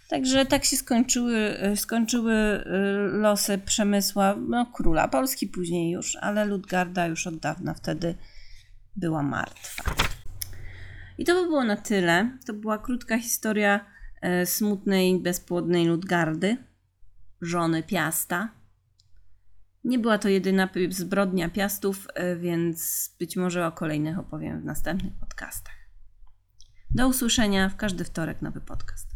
Także 0.09 0.45
tak 0.45 0.65
się 0.65 0.77
skończyły, 0.77 1.59
e, 1.59 1.77
skończyły 1.77 2.33
e, 2.33 2.63
losy 3.07 3.57
Przemysła, 3.57 4.35
no, 4.47 4.65
króla 4.65 5.07
Polski 5.07 5.47
później 5.47 5.91
już, 5.91 6.15
ale 6.21 6.45
Ludgarda 6.45 7.07
już 7.07 7.27
od 7.27 7.37
dawna 7.37 7.73
wtedy 7.73 8.15
była 8.95 9.23
martwa. 9.23 9.83
I 11.17 11.25
to 11.25 11.33
by 11.33 11.43
było 11.43 11.63
na 11.63 11.77
tyle. 11.77 12.37
To 12.45 12.53
była 12.53 12.77
krótka 12.77 13.19
historia 13.19 13.85
smutnej, 14.45 15.19
bezpłodnej 15.19 15.85
Ludgardy, 15.85 16.57
żony 17.41 17.83
Piasta. 17.83 18.56
Nie 19.87 19.99
była 19.99 20.17
to 20.17 20.29
jedyna 20.29 20.69
zbrodnia 20.89 21.49
Piastów, 21.49 22.07
e, 22.13 22.35
więc 22.35 23.09
być 23.19 23.35
może 23.35 23.67
o 23.67 23.71
kolejnych 23.71 24.19
opowiem 24.19 24.61
w 24.61 24.65
następnych 24.65 25.13
podcastach. 25.13 25.75
Do 26.91 27.07
usłyszenia 27.07 27.69
w 27.69 27.75
każdy 27.75 28.03
wtorek 28.03 28.41
nowy 28.41 28.61
podcast. 28.61 29.06